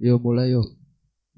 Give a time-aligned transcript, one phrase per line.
[0.00, 0.64] Yo mulai yo.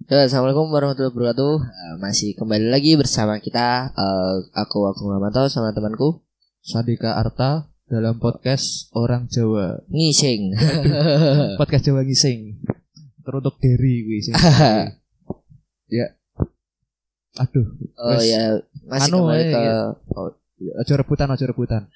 [0.06, 1.54] Ya, Assalamualaikum warahmatullahi wabarakatuh.
[1.66, 6.22] Eh, masih kembali lagi bersama kita eh, aku aku Ramanto sama temanku
[6.62, 9.82] Sandika Arta dalam podcast Orang Jawa.
[9.90, 10.54] Ngising.
[11.58, 12.62] podcast Jawa ngising.
[13.26, 14.38] Teruntuk Derry kuwi sing.
[15.98, 16.14] ya.
[17.42, 17.66] Aduh.
[17.98, 18.30] oh Wes.
[18.30, 20.72] ya, masih Anu, kembali eh, ke iya.
[20.78, 21.90] Aja rebutan, aja rebutan.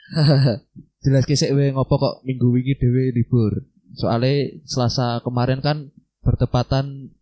[1.07, 3.63] Jelas we ngopo kok minggu wingi dhewe libur.
[3.95, 5.95] Soalnya Selasa kemarin kan
[6.27, 7.15] bertepatan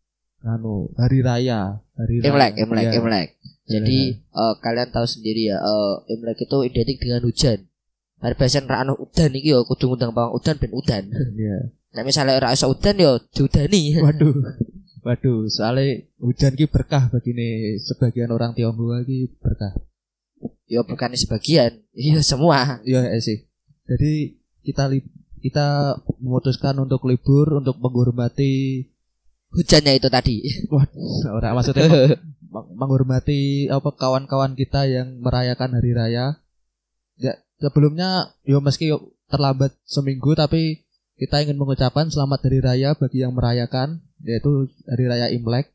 [0.45, 2.62] anu hari raya, hari Imlek, raya.
[2.65, 2.87] Imlek.
[2.97, 3.28] Imlek.
[3.65, 7.69] Jadi eh, kalian tahu sendiri ya, eh, Imlek itu identik dengan hujan.
[8.25, 11.05] Hari biasa ra ono udan iki ya kudu ngundang pawang udan ben udan.
[11.12, 11.59] Iya.
[11.92, 14.01] Nah misalnya ora iso udan ya diudani.
[14.01, 14.33] Waduh.
[15.05, 19.77] Waduh, soalnya hujan ki berkah bagi nih sebagian orang Tionghoa ki berkah.
[20.64, 22.80] ya bukan sebagian, iya semua.
[22.89, 23.45] Iya eh, sih.
[23.84, 25.05] Jadi kita li
[25.45, 28.89] kita memutuskan untuk libur untuk menghormati
[29.54, 30.36] Hujannya itu tadi.
[30.66, 32.18] waduh, orang maksudnya meng-
[32.50, 36.42] meng- menghormati apa kawan-kawan kita yang merayakan hari raya.
[37.14, 40.83] Ya, sebelumnya yo meski yo terlambat seminggu tapi
[41.14, 45.70] kita ingin mengucapkan selamat hari raya bagi yang merayakan yaitu hari raya Imlek.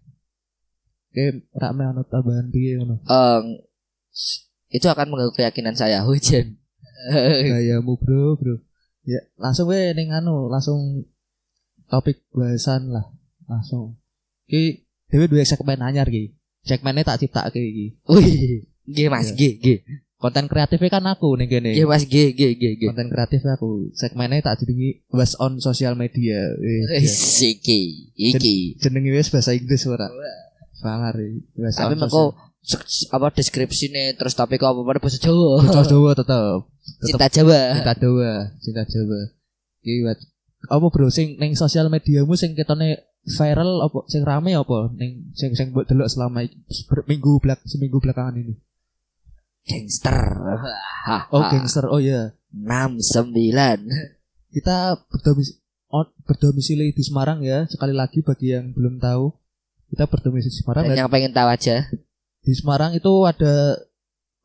[1.09, 2.99] Oke, rame ana tambahan piye ngono.
[4.69, 6.59] Itu akan mengganggu keyakinan saya hujan.
[6.99, 8.59] gayamu bro bro
[9.08, 11.08] ya langsung we ning anu langsung
[11.88, 13.08] topik bahasan lah
[13.50, 13.97] langsung.
[14.45, 16.38] Ki dewe dua segmen anyar ki.
[16.61, 17.97] Segmennya tak cipta iki.
[18.05, 19.33] Wih, G mas.
[19.33, 19.81] G G
[20.19, 22.03] konten kreatifnya kan aku nih gini G mas.
[22.03, 22.81] G G G G.
[22.92, 23.88] konten kreatif aku.
[23.95, 26.44] Segmennya tak jenengi was on social media.
[26.59, 28.75] Wis, Iki iki.
[28.77, 30.11] jenengi wes bahasa Inggris ora?
[30.75, 32.36] Sangar Tapi mengko
[33.16, 35.64] apa deskripsinya terus topik apa pada bahasa Jawa.
[35.64, 36.59] social Jawa tetep.
[37.08, 37.61] Cinta Jawa.
[37.80, 39.20] cinta Jawa cinta Jawa.
[39.80, 40.20] Ki wat
[40.67, 45.53] apa bro sing ning sosial mediamu sing ketone viral apa sing rame apa ning sing
[45.53, 46.41] sing mbok delok selama
[47.05, 48.58] minggu belak seminggu belakangan ini
[49.69, 50.17] Gangster.
[51.30, 53.86] oh gangster oh iya Enam sembilan.
[54.49, 55.61] kita berdomis
[56.26, 59.30] berdomisili di Semarang ya sekali lagi bagi yang belum tahu
[59.93, 61.86] kita berdomisili di Semarang Dan yang pengen tahu aja.
[62.42, 63.77] di Semarang itu ada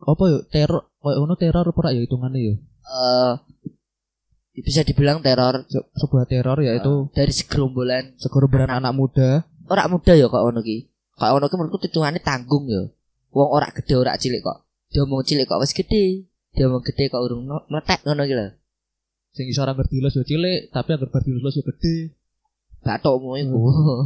[0.04, 2.54] apa ya teror kayak ngono teror apa ya hitungannya ya
[2.84, 3.32] eh
[4.62, 9.30] bisa dibilang teror Se- sebuah teror yaitu dari segerombolan segerombolan anak muda
[9.68, 10.88] orang muda ya kok ono ki.
[11.16, 12.82] Kok ono ki menurutku hitungannya tanggung ya.
[13.34, 14.58] Wong ora gede ora cilik kok.
[14.92, 16.28] Dia omong cilik kok wis gede.
[16.54, 18.48] Dia omong gede kok urung no- meletek ngono ki lho.
[19.34, 22.14] sing iso ora ngerti los yo cilik tapi agar berdilos los yo gede
[22.86, 23.58] omong iku.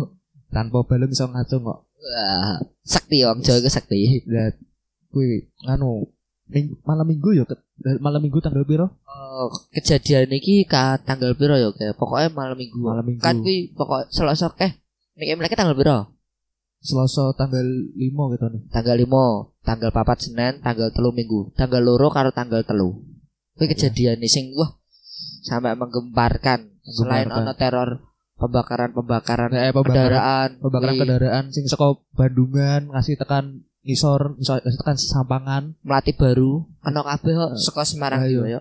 [0.55, 4.23] tanpa balung iso ngacung kok Wah, sakti wong Jawa iku sakti.
[4.25, 4.55] Ya,
[5.11, 6.07] kuwi anu
[6.49, 7.61] ming, malam minggu ya ke-
[7.99, 8.87] malam minggu tanggal piro?
[9.05, 12.81] Oh, kejadian iki ka tanggal piro ya kayak pokoknya malam minggu.
[12.81, 13.23] Malam minggu.
[13.23, 14.73] Kan kuwi pokok Selasa eh
[15.15, 15.99] Nek Imlek tanggal piro?
[16.79, 17.99] Selasa tanggal 5
[18.33, 18.63] gitu nih.
[18.71, 21.51] Tanggal 5, tanggal papat Senin, tanggal telu Minggu.
[21.53, 23.03] Tanggal loro karo tanggal telu.
[23.55, 23.75] Kuwi Iya.
[23.75, 24.79] kejadian nih sing wah
[25.43, 26.79] sampai menggemparkan.
[26.87, 28.07] Selain ono teror
[28.39, 34.97] pembakaran-pembakaran Eh, pembakaran kendaraan, pembakaran kendaraan sing saka Bandungan ngasih tekan ngisor, ngisor ngasih tekan
[35.01, 35.63] Sampangan.
[35.81, 38.45] Melati baru, ono kabeh kok saka Semarang Ayo.
[38.45, 38.61] yo.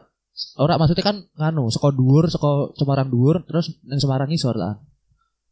[0.55, 4.79] Ora maksudnya kan nganu, saka dhuwur, saka Semarang dhuwur terus ning Semarang ngisor lah.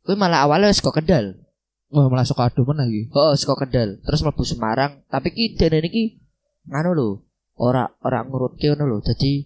[0.07, 1.35] Kuwi malah awalnya wis kok Kendal.
[1.91, 3.03] Wah, malah saka adu meneh iki.
[3.11, 3.99] Oh, saka Kendal.
[4.05, 6.23] Terus mlebu Semarang, tapi ki dene iki
[6.71, 7.09] nganu lho,
[7.59, 8.97] ora ora ngurutke ngono lho.
[9.03, 9.43] Dadi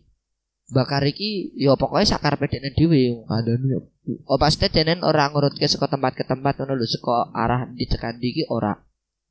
[0.70, 3.26] bakar iki ya pokoknya sakarepe dene dhewe.
[3.26, 3.82] Ada nih
[4.28, 8.20] Oh pasti dene ora ngurutke saka tempat ke tempat ngono lho, saka arah di tekan
[8.20, 8.76] iki ora.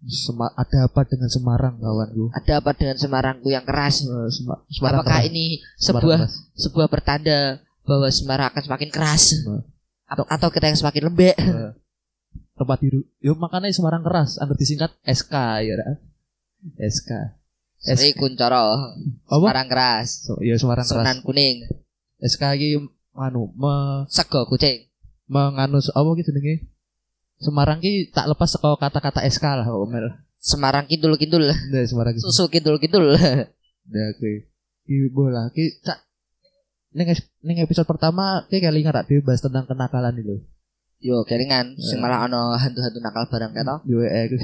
[0.00, 2.30] Sema- ada apa dengan Semarang kawanku?
[2.30, 4.00] Ada apa dengan Semarangku yang keras?
[4.00, 5.30] Eh, Sema- Semarang Apakah keras.
[5.30, 5.44] ini
[5.74, 6.32] sebuah keras.
[6.54, 7.38] sebuah pertanda
[7.82, 9.34] bahwa Semarang akan semakin keras?
[9.42, 9.66] Nah.
[10.06, 11.34] Atau, atau kita yang semakin lembek?
[11.36, 11.72] Eh,
[12.54, 13.02] tempat tidur.
[13.18, 15.74] Yo makanya Semarang keras, anggar disingkat SK ya.
[15.74, 15.98] Ra.
[16.78, 17.10] SK.
[17.78, 18.94] Sri Kuncoro?
[19.26, 21.22] Semarang keras, So, ya Semarang keras.
[21.22, 21.66] Kuning,
[22.18, 22.78] SK iki
[23.14, 24.86] anu me, Sego Kucing.
[25.26, 26.70] menganu apa gitu jenenge?
[27.38, 30.06] Semarang ki tak lepas saka kata-kata SK lah kok Mel.
[30.38, 32.20] Semarang kidul kidul, Nah, Semarang ki.
[32.22, 33.14] susu kidul kidul.
[33.88, 34.30] Ya oke.
[34.84, 35.98] Ki bola ki cak
[36.92, 40.44] ning es- ning episode pertama ki kelingan rak dhewe bahas tentang kenakalan itu.
[40.98, 43.80] Yo keringan, sing malah ono hantu-hantu nakal barang ketok.
[43.86, 44.36] Yo eh ki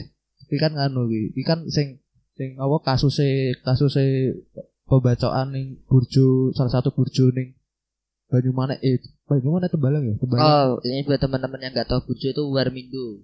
[0.48, 1.34] ki kan anu ki.
[1.34, 1.98] Ki kan sing
[2.38, 4.38] sing apa kasuse kasuse
[4.86, 7.52] pembacaan ning burjo salah satu burjo ning
[8.34, 8.98] Banyumanek eh
[9.30, 10.14] Banyumanek Tembalang ya?
[10.18, 10.42] Tembalang.
[10.42, 13.22] Oh, ini buat teman-teman yang nggak tahu Burjo itu Warmindo.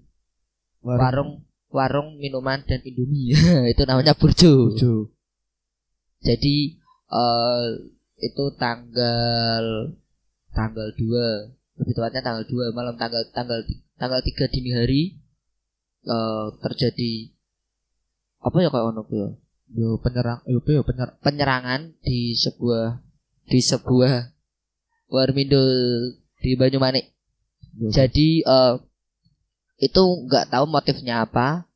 [0.87, 1.43] Warung
[1.75, 3.35] warung minuman dan Indomie.
[3.75, 4.71] itu namanya Burjo.
[4.71, 5.11] Burjo.
[6.23, 6.79] Jadi
[7.11, 7.67] eh
[8.23, 9.65] itu tanggal
[10.55, 13.65] tanggal 2 lebih tepatnya tanggal 2 malam tanggal tanggal
[13.97, 15.03] tanggal 3 dini hari
[16.07, 17.35] eh terjadi
[18.41, 19.29] apa ya kayak ono ya?
[19.71, 22.99] Yo penyerang yo yo penyer penyerangan di sebuah
[23.51, 24.40] di sebuah
[25.11, 25.61] warmindo
[26.41, 27.11] di Banyumanik.
[27.77, 27.91] yo.
[27.91, 28.75] Jadi eh
[29.83, 31.67] itu nggak tahu motifnya apa.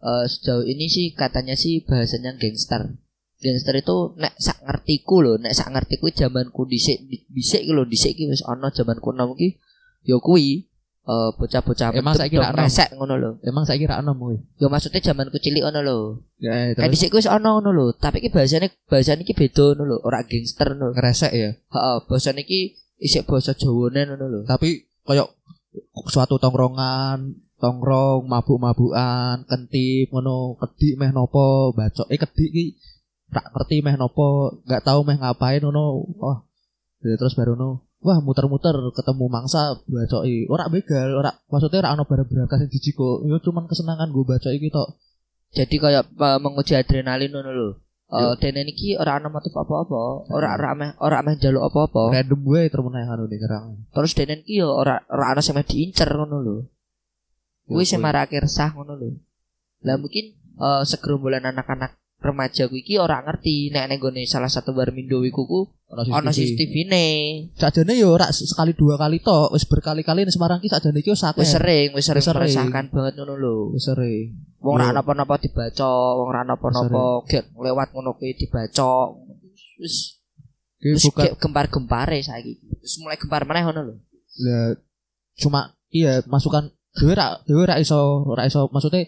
[0.00, 2.96] Eh sejauh ini sih katanya sih bahasanya gangster.
[3.38, 8.18] Gangster itu nek sak ngertiku loh, nek sak ngertiku zamanku dhisik dhisik iki lho, dhisik
[8.18, 9.62] iki wis ana zamanku nom iki
[10.02, 10.66] ya kuwi
[11.08, 12.60] eh bocah-bocah Emang medep saiki dok ra ono?
[12.60, 13.30] resek ngono lho.
[13.40, 14.36] Emang saya kira enam kuwi.
[14.60, 15.98] Ya maksudnya zamanku cilik ono lho.
[16.36, 19.96] Ya Kan dhisik wis ana ngono lho, tapi iki bahasane bahasane iki beda ngono lho,
[20.04, 20.92] ora gangster ngono.
[20.92, 21.50] ngeresek ya.
[21.56, 24.40] Heeh, bahasane iki isik basa Jawane ngono lho.
[24.44, 25.32] Tapi koyo
[26.12, 32.64] suatu tongkrongan tongkrong mabuk-mabukan kentip ngono kedik meh nopo bacok eh kedik ki
[33.32, 36.04] tak ngerti meh nopo nggak tahu meh ngapain ngono
[36.98, 42.04] Ya, terus baru ngono wah muter-muter ketemu mangsa bacoki ora begal ora maksudnya ora ono
[42.06, 44.94] barang berangkas sing dijiko yo cuman kesenangan gue bacoki iki tok
[45.48, 47.68] Jadi kayak eh, menguji adrenalin ngono lho.
[48.08, 48.40] Eh Yo.
[48.40, 52.08] dene niki ora ana motif apa-apa, ora ora meh ora meh njaluk apa-apa.
[52.08, 55.64] random gue termeneh anu nih serang Terus dene niki yo ora ora ana sing meh
[55.64, 56.56] diincer ngono lho.
[57.68, 58.04] Kuwi sing kuwi.
[58.08, 59.08] marake resah ngono lho.
[59.84, 64.74] Lah mungkin eh segerombolan anak-anak remaja kuwi iki ora ngerti nek ning gone salah satu
[64.74, 67.06] barmindo iku ku ana CCTV-ne.
[67.54, 71.22] sakjane yo ora sekali dua kali tok wis berkali-kali ning Semarang ki sakjane iki wis
[71.22, 72.42] akeh Wis sering, wis sering Wis sering.
[72.42, 73.56] meresahkan banget ngono lho.
[73.72, 75.86] Wis sering Wong ora napa-napa dibaca,
[76.18, 79.14] wong ora napa-napa gek lewat ngono kuwi dibaca.
[79.78, 80.18] Wis
[81.14, 82.58] kayak gempar-gempare saiki.
[82.82, 83.94] Terus mulai gempar meneh ngono lho.
[84.38, 84.78] lah
[85.38, 89.06] cuma iya masukan dhewe ra dhewe ra iso ra iso maksudnya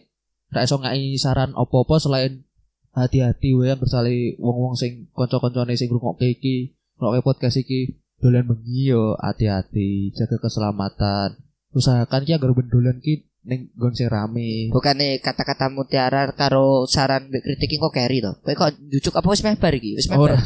[0.51, 2.47] ra iso ngai saran opo-opo selain
[2.95, 8.91] hati-hati wae yang bersali wong-wong sing kanca-kancane sing ngrungokke iki ngrungokke podcast iki dolan bengi
[8.91, 11.39] yo hati-hati jaga keselamatan
[11.71, 17.81] usahakan ki agar bendolan ki ning nggon sing rame Bukannya kata-kata mutiara karo saran kritik
[17.81, 18.37] kok carry to.
[18.45, 19.97] Kowe kok jujuk apa wis mebar iki?
[19.97, 20.37] Wis mebar.
[20.37, 20.41] ora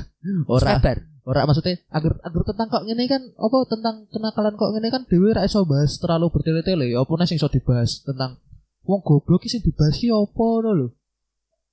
[0.47, 0.99] ora mebar.
[1.25, 5.33] ora maksudnya agar agar tentang kok ngene kan apa tentang kenakalan kok ngene kan dhewe
[5.33, 8.37] ra iso bahas terlalu bertele-tele ya apa nih sing iso dibahas tentang
[8.85, 10.87] wong goblok ki sing dibahas ki apa ngono lho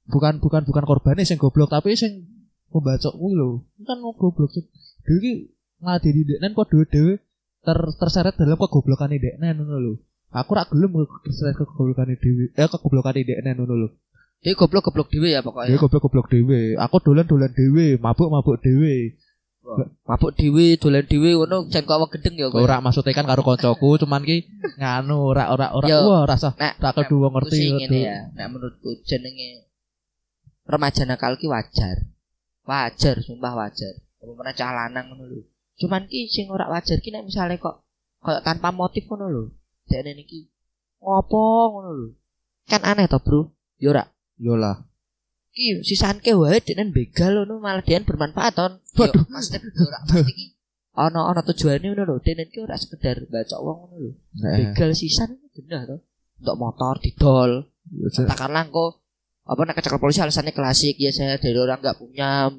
[0.10, 2.26] bukan bukan bukan korbannya sing goblok tapi sing
[2.72, 3.50] pembacok kuwi lho.
[3.84, 4.50] Kan wong goblok
[5.06, 5.34] dhewe ki
[5.82, 7.14] ngadeni deknen kok dhewe-dhewe
[7.62, 9.94] ter terseret dalam kegoblokane deknen ngono lho.
[10.32, 10.96] Aku ra gelem
[11.28, 13.90] terseret kegoblokane dhewe eh kegoblokane deknen ngono lho.
[14.42, 15.78] Dia goblok-goblok dhewe ya pokoknya.
[15.78, 19.14] goblok-goblok dhewe aku dolan-dolan dhewe mabuk-mabuk dhewe
[20.10, 22.66] Mabuk dhewe, dolan dhewe ngono jan kok gedeng ya kowe.
[22.66, 24.50] Ora maksudnya kan karo koncoku cuman ki
[24.82, 27.70] nganu ora ora ora wah rasa Nek ra kedua ngerti
[28.02, 28.26] ya.
[28.34, 29.71] Nek menurutku jenenge
[30.66, 32.06] remaja nakal ki wajar.
[32.64, 33.94] Wajar, sumpah wajar.
[34.22, 35.42] Apa pernah cah lanang ngono lho.
[35.76, 37.82] Cuman ki sing ora wajar ki nek misale kok
[38.22, 39.44] kayak tanpa motif ngono lho.
[39.90, 40.46] Dekne niki
[41.02, 41.42] ngopo
[41.74, 42.08] ngono lho.
[42.70, 43.50] Kan aneh to, Bro.
[43.82, 44.06] Yo ora.
[44.38, 44.78] Yo lah.
[45.52, 48.74] Ki sisanke wae dekne begal ngono malah dekne bermanfaat ton.
[48.94, 49.26] Yo, Waduh.
[49.28, 50.46] maksudnya yo ora pasti ki
[50.94, 52.16] ana ana tujuane ngono lho.
[52.22, 54.12] Dekne ki ora sekedar baca wong ngono lho.
[54.38, 55.98] Nah, Begal sisan genah to.
[56.42, 57.66] Untuk motor didol.
[57.90, 59.01] je- katakanlah kok
[59.42, 60.96] apa nak kecekel polisi alasannya klasik.
[61.02, 62.50] Ya saya dari orang nggak punya.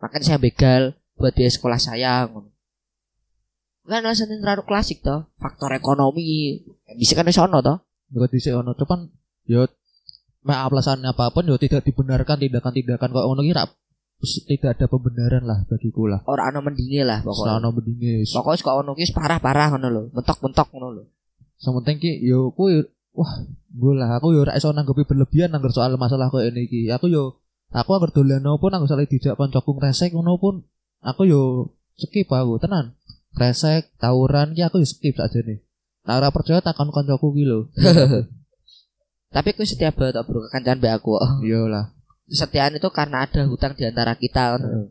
[0.00, 2.24] Makanya saya begal buat biaya sekolah saya
[3.90, 5.26] kan alasannya terlalu klasik toh.
[5.36, 6.62] Faktor ekonomi.
[6.94, 7.82] Bisa kan sono toh.
[8.10, 9.10] Yo dhisik ono cuman
[9.46, 9.66] yo
[10.46, 13.66] mek alasan apa pun yo tidak dibenarkan tindakan-tindakan kok ngono ki ra
[14.20, 16.20] tidak ada pembenaran lah bagiku lah.
[16.28, 17.56] orang ano mendingi lah pokoknya.
[17.56, 18.14] Selana mendinge.
[18.28, 20.02] pokoknya kok ono ki parah parah ngono lho.
[20.10, 21.02] Mentok mentok ngono lho.
[21.60, 22.82] Sementing ki yo kuwi
[23.12, 23.32] wah
[23.70, 26.80] gue lah aku yo iso nanggepi berlebihan nangger soal masalah koyo ini iki.
[26.90, 27.38] Aku yo
[27.70, 30.66] aku agar dolan opo nang salah dijak koncoku ngresek ngono pun
[31.00, 31.42] aku yo
[31.94, 32.94] skip aku tenan.
[33.30, 35.62] Kresek, tawuran ki aku yo skip sakjane.
[36.02, 37.70] Nah ora percaya takon koncoku ki lho.
[39.34, 41.14] tapi aku setia banget bro kancan be aku
[41.46, 41.84] Iya lah.
[42.26, 44.90] kesetiaan itu karena ada hutang di antara kita ngono.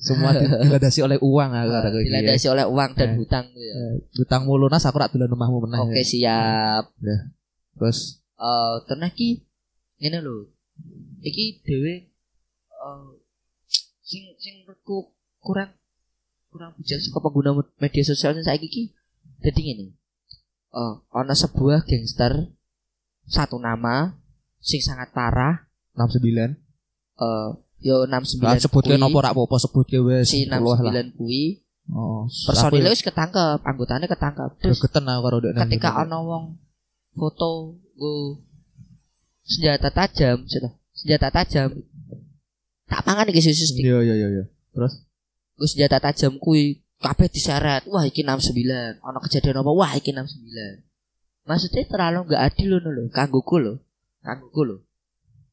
[0.00, 2.52] Semua di- dilandasi oleh uang aku iki ya.
[2.52, 3.16] oleh uang dan Eh.
[3.20, 3.72] hutang ya.
[4.16, 5.80] Hutangmu lunas aku rak dolan omahmu meneh.
[5.84, 6.88] oke siap
[7.78, 9.46] Terus eh terus iki
[10.02, 10.50] ngene lho.
[11.22, 11.94] Iki dhewe
[12.70, 13.06] eh
[14.02, 15.70] sing sing menurutku kurang
[16.50, 18.82] kurang bijak saka pengguna media sosial sing saiki iki
[19.40, 19.86] dadi ngene.
[20.74, 22.50] Eh ana sebuah gangster
[23.30, 24.18] satu nama
[24.58, 26.58] sing sangat parah 69.
[27.18, 30.82] eh yo 69 Lah sebutke napa rak apa sebutke wis si 10 lah.
[30.82, 34.60] 69 kuwi Oh, personilnya wis ketangkep, anggotanya ketangkep.
[34.60, 36.60] Terus karo ketika ana wong
[37.18, 38.38] foto go
[39.42, 41.74] senjata tajam, sudah senjata tajam.
[42.88, 43.84] Tak pangan iki susu stik.
[43.84, 44.44] Iya iya iya iya.
[45.58, 47.84] Go senjata tajam kuwi kabeh diseret.
[47.90, 49.02] Wah iki 69.
[49.02, 49.70] Ana kejadian apa?
[49.74, 50.88] Wah iki 69.
[51.48, 53.74] maksudnya terlalu nggak adil loh lho kanggoku lho
[54.20, 54.76] kanggoku lho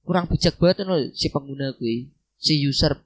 [0.03, 2.99] kurang bijak banget lho si pengguna kui si user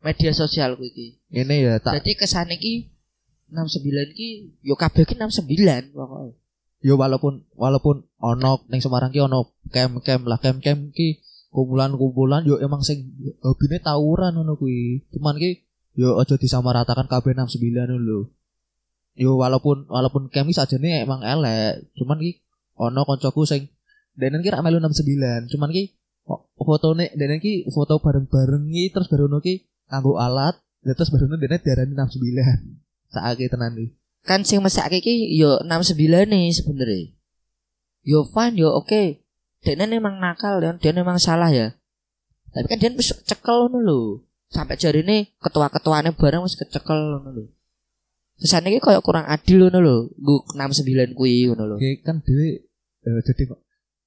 [0.00, 2.88] media sosial kui iki Ini ya tak jadi kesan iki
[3.52, 4.28] 69 ki
[4.64, 6.32] yo kabeh ki 69 pokoknya
[6.80, 11.20] yo walaupun walaupun ono ning Semarang ki ono kem-kem lah kem-kem ki
[11.52, 13.12] kumpulan-kumpulan yo emang sing
[13.44, 15.04] hobine tawuran ngono kuwi.
[15.12, 15.60] Cuman ki
[15.98, 18.32] yo aja disamaratakan kabeh 69 lho.
[19.18, 22.40] Yo walaupun walaupun kem ki sajane emang elek, cuman ki
[22.80, 23.68] ono koncoku sing
[24.16, 25.92] denen ki rak melu 69, cuman ki
[26.24, 31.60] kok fotone denen ki foto bareng-bareng ki terus baru ki nganggo alat, terus baru denen
[31.60, 33.12] diarani 69.
[33.12, 33.99] Saake tenan iki.
[34.26, 37.20] Kan sing mesak iki yo 69 nih sebenarnya
[38.04, 39.20] yo fine yo oke.
[39.60, 40.72] Dia memang nakal ya.
[40.80, 41.76] Dia memang salah ya.
[42.50, 44.00] Tapi kan dia wis cekel ngono lho.
[44.50, 47.44] Sampai jari ini ketua-ketuanya bareng wis kecekel ngono lho.
[48.40, 49.96] Kesannya iki kayak kurang adil ngono lho.
[50.16, 51.76] Gu 69 kuwi ngono lho.
[52.00, 52.64] Kan dhewe
[53.04, 53.60] eh, jadi kok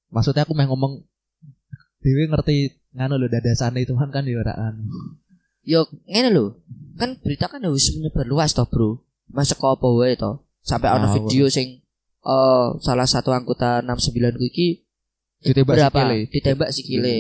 [0.10, 0.94] maksudnya aku mau ngomong
[2.02, 4.90] dhewe ngerti nganu lho dadasane itu kan kan ya ora anu.
[5.62, 6.58] yo ngene lho.
[6.98, 11.02] Kan berita kan wis menyebar luas toh bro masuk ke apa wae toh sampai Ah,
[11.02, 11.82] ada video sing
[12.24, 14.68] eh salah satu anggota 69 kuwi iki
[15.44, 16.18] Ditembak berapa sikile.
[16.32, 17.16] ditembak sikile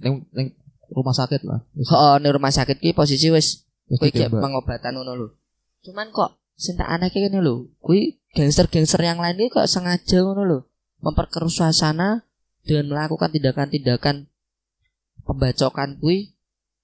[0.00, 0.46] Ning ning
[0.88, 1.60] rumah sakit lah.
[1.76, 5.28] Heeh, ning rumah sakit ki posisi wis wis kuwi kayak pengobatan ngono lho.
[5.84, 7.68] Cuman kok sing tak aneh kayak gini lho.
[7.84, 10.58] Kuwi gangster-gangster yang lain iki kok sengaja ngono lho.
[11.04, 12.24] Memperkeruh suasana
[12.64, 14.28] dengan melakukan tindakan-tindakan
[15.24, 16.32] pembacokan kuwi.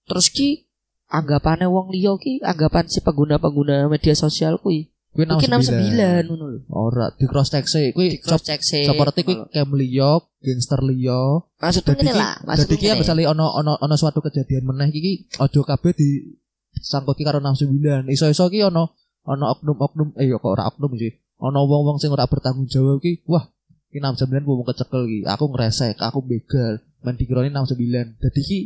[0.09, 0.67] Terus ki
[1.13, 4.89] anggapannya wong liya ki anggapan si pengguna-pengguna media sosial kuwi.
[5.13, 6.61] Kuwi 69 ngono lho.
[6.73, 7.93] Ora di cross check sih.
[7.93, 8.89] Kuwi cross check sih.
[8.89, 11.45] seperti kuwi kem liya, gangster liya.
[11.61, 13.01] Dadi ngene ki lah, maksudnya dadi ki ngene.
[13.05, 16.41] misalnya ono ono ono suatu kejadian meneh iki aja kabeh di
[16.81, 18.09] sangkuti karo 69.
[18.09, 18.97] Iso-iso ki ono
[19.29, 21.13] ono oknum-oknum eh kok ora oknum sih.
[21.45, 23.51] Ono wong-wong sing ora bertanggung jawab ki, wah,
[23.93, 25.19] ki 69 wong kecekel ki.
[25.29, 28.17] Aku ngresek, aku begal, men dikirani 69.
[28.17, 28.59] Dadi ki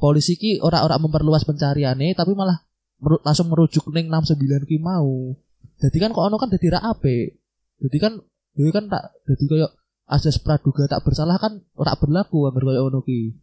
[0.00, 2.56] polisi ki ora ora memperluas pencariane tapi malah
[3.04, 5.36] meru- langsung merujuk ning 69 ki mau.
[5.80, 7.36] Jadi kan kok ono kan dadi ra apik.
[7.80, 8.12] Jadi kan
[8.56, 9.68] dhewe kan tak dadi koyo
[10.10, 13.36] asas praduga tak bersalah kan ora berlaku anggar koyo ngono ki.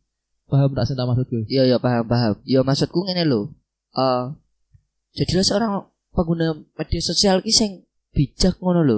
[0.49, 1.45] Paham tak sing tak maksudku?
[1.45, 2.33] Iya iya paham paham.
[2.41, 3.53] Ya maksudku ngene lho.
[3.93, 4.25] Eh
[5.17, 5.71] jadilah seorang
[6.13, 7.85] pengguna media sosial ki sing
[8.17, 8.97] bijak ngono lho.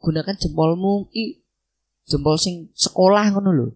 [0.00, 1.44] Gunakan jempolmu ki
[2.08, 3.68] jempol sing sekolah ngono lho.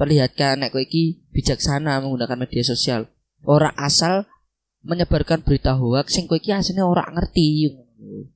[0.00, 3.12] Perlihatkan nek kowe iki bijaksana menggunakan media sosial.
[3.44, 4.24] Ora asal
[4.80, 7.68] menyebarkan berita hoax sing kowe iki asline ora ngerti.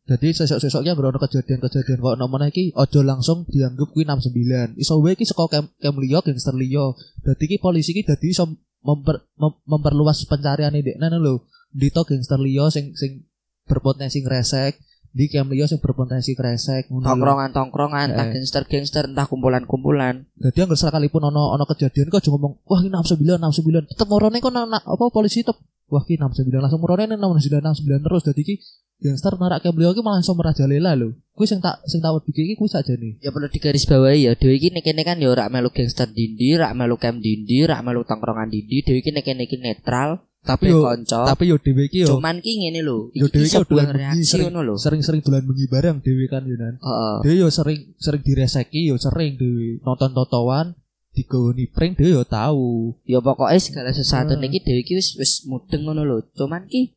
[0.04, 4.76] Jadi sesok-sesok ki anggar ono kejadian-kejadian kok ono meneh iki aja langsung dianggap kuwi 69.
[4.76, 6.92] Iso wae ki saka kem, kem liya gangster liya.
[7.24, 8.44] Dadi ki polisi ki dadi iso
[8.84, 11.48] memper, mem- memperluas pencariane dekne lho.
[11.72, 13.24] Dito gangster liya sing sing
[13.64, 14.76] berpotensi ngresek,
[15.14, 16.90] di liya sing berpotensi kresek.
[16.90, 18.32] Tongkrongan-tongkrongan, entah Eh.
[18.34, 20.26] gangster-gangster, entah kumpulan-kumpulan.
[20.34, 24.42] Jadi anggar sekalipun ono ono kejadian kok aja ngomong wah ini 69 69 tetep morone
[24.42, 25.54] kok na, na- apa polisi tetep
[25.86, 28.54] wah ki 69 langsung morone ning 69 69 terus dadi ki
[28.98, 31.14] gangster narak beliau ki malah iso merajalela lho.
[31.30, 33.22] Kuwi sing tak sing tak wedi iki kuwi sakjane.
[33.22, 36.74] ya perlu digarisbawahi ya Dewi iki nek kene kan ya rak melu gangster dindi, rak
[36.74, 39.26] melu camp dindi, rak melu tongkrongan dindi, Dewi iki nek
[39.62, 41.24] netral, Tapi yo konco.
[41.24, 44.60] tapi yo dhewe iki yo Cuman ki ngene lho, yo dhewe yo dolan reaksi ngono
[44.60, 44.74] lho.
[44.76, 46.76] sering-sering dolan bengi bareng dhewe kan yo nan.
[46.84, 47.16] Heeh.
[47.24, 50.76] Dhewe yo sering sering direseki yo sering dhewe nonton totowan
[51.16, 52.92] digawani prank dhewe yo tahu.
[53.08, 56.20] Ya pokoknya segala sesuatu niki Dewi iki wis wis mudeng ngono lho.
[56.36, 56.92] Cuman ki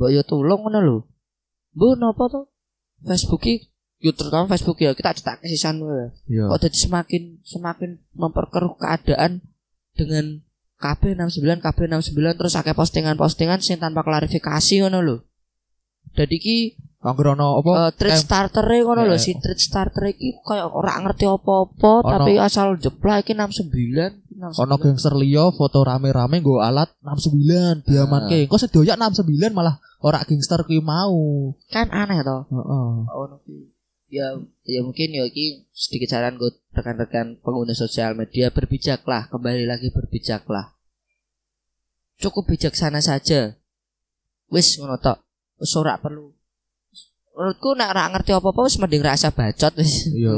[0.00, 0.96] mbok yo tulung ngono lho.
[1.76, 2.48] Bu napa to?
[3.04, 3.68] Facebook ki
[4.00, 6.12] yo terutama Facebook ya kita cetak sisan wae.
[6.28, 6.48] Yo.
[6.48, 9.44] kok jadi semakin semakin memperkeruh keadaan
[9.96, 10.43] dengan
[10.76, 15.16] KB 69 KB 69 terus akeh postingan-postingan sing tanpa klarifikasi ngono lho.
[16.14, 16.58] Jadi ki
[17.04, 17.72] Angger ono apa?
[17.76, 19.20] uh, thread em- starter ngono lho Eh.
[19.20, 24.56] si thread starter iki kayak ora ngerti apa-apa tapi asal jeplak iki 69 69.
[24.56, 28.48] ono gangster liya foto rame-rame nggo alat 69 diamanke.
[28.48, 31.52] Kok sedoyak 69 malah ora gangster kuwi mau.
[31.68, 32.48] kan aneh toh.
[32.48, 32.92] Heeh.
[33.04, 33.73] Ono ki
[34.14, 39.90] ya ya mungkin ya iki sedikit saran gue rekan-rekan pengguna sosial media berbijaklah kembali lagi
[39.90, 40.78] berbijaklah.
[42.22, 43.58] Cukup bijaksana saja.
[44.54, 45.18] Wis ngono tok.
[45.58, 46.30] Wis ora perlu.
[47.34, 50.06] Menurutku nek ora ngerti apa-apa wis mending rasa bacot wis.
[50.14, 50.30] Iya.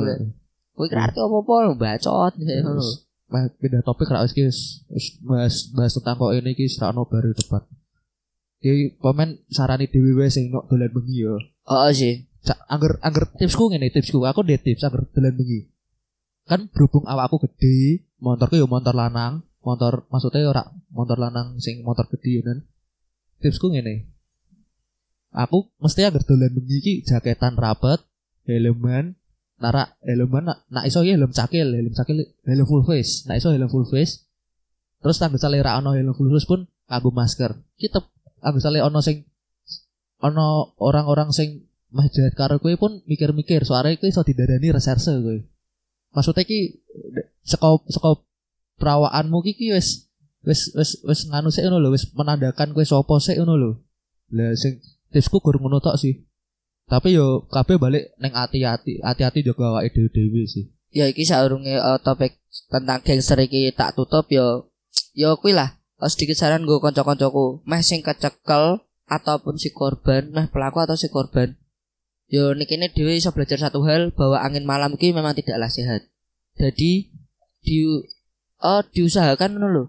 [0.72, 2.32] kowe ora ngerti apa-apa bacot.
[2.40, 4.32] Ngono Terus, Meh, pindah topik ra wis
[5.20, 7.60] bahas bahas tentang kok ini ki ra ono baru depan.
[8.62, 11.36] Ki komen sarani dhewe sing nok dolan bengi yo.
[11.66, 12.25] oh sih
[12.66, 15.60] Angger angger tipsku ngene tipsku aku ndek tips angger dolan bengi.
[16.46, 20.62] Kan berhubung awakku gede, motorku yo motor lanang, motor maksudnya ora
[20.94, 22.58] motor lanang sing motor gede yo kan.
[23.42, 24.06] Tipsku ngene.
[25.34, 28.00] Aku mesti angger dolan bengi ki jaketan rapet,
[28.46, 29.18] helman,
[29.56, 30.52] Nara helm mana?
[30.68, 33.24] Nak iso ya helm cakil, helm cakil, helm full face.
[33.24, 34.28] Nak iso helm full face.
[35.00, 37.56] Terus tanggo sale ra ono helm full face pun nganggo masker.
[37.80, 38.04] Kita
[38.44, 39.24] tanggo sale ono sing
[40.20, 45.38] ono orang-orang sing meh jahat karo kowe pun mikir-mikir soalnya kowe iso didarani reserse kowe.
[46.14, 46.82] Maksudnya ki
[47.46, 48.20] saka saka
[48.80, 50.10] perawaanmu ki ki wis
[50.46, 53.70] wis wis wis nganu sik ngono lho, wis menandakan kowe sapa sik ngono lho.
[54.34, 54.82] Lah sing
[55.14, 56.26] tipsku gur ngono tok sih.
[56.86, 60.70] Tapi yo kabeh balik neng hati-hati, hati-hati juga awake dhewe-dhewe sih.
[60.94, 62.38] Ya iki saurunge uh, topik
[62.70, 64.70] tentang gangster iki tak tutup yo
[65.10, 65.74] yo kuwi lah.
[65.98, 71.10] Uh, sedikit saran gue kanca-kancaku, meh sing kecekel ataupun si korban, meh pelaku atau si
[71.10, 71.58] korban.
[72.26, 76.10] Yo niki ini dhewe iso belajar satu hal bahwa angin malam iki memang tidaklah sehat.
[76.58, 77.10] Jadi
[77.62, 77.76] di
[78.62, 79.84] uh, diusahakan ngono lho.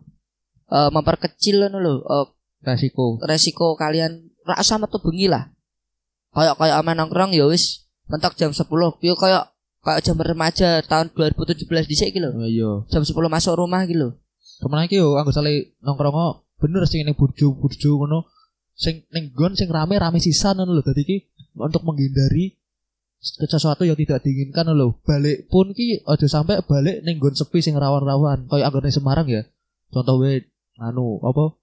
[0.70, 2.28] Uh, memperkecil ngono lho uh,
[2.58, 3.22] Resiko.
[3.24, 5.50] resiko kalian rasa metu bengi lah.
[6.34, 8.66] Kayak kayak aman nongkrong ya wis mentok jam 10.
[9.02, 9.50] Yo kayak
[9.82, 12.38] kayak jam remaja tahun 2017 dhisik iki lho.
[12.38, 12.72] Oh iya.
[12.92, 14.14] Jam 10 masuk rumah iki lho.
[14.62, 18.30] Ke mana iki yo anggo sale nongkrong bener sing ning burjo-burjo ngono.
[18.78, 20.86] Sing ning gon sing rame-rame sisan ngono lho.
[20.86, 21.18] Dadi iki
[21.58, 22.54] untuk menghindari
[23.18, 25.02] sesuatu yang tidak diinginkan lho.
[25.02, 28.46] Balik pun ki aja sampai balik ning gon sepi sing rawan-rawan.
[28.46, 29.42] Kayak anggone Semarang ya.
[29.90, 30.46] Contoh we
[30.78, 31.58] anu apa?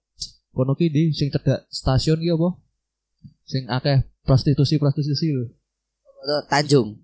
[0.51, 2.59] Kono ki di sing cedak stasiun ki apa?
[3.47, 5.45] Sing akeh prostitusi-prostitusi lho.
[6.51, 6.99] Tanjung.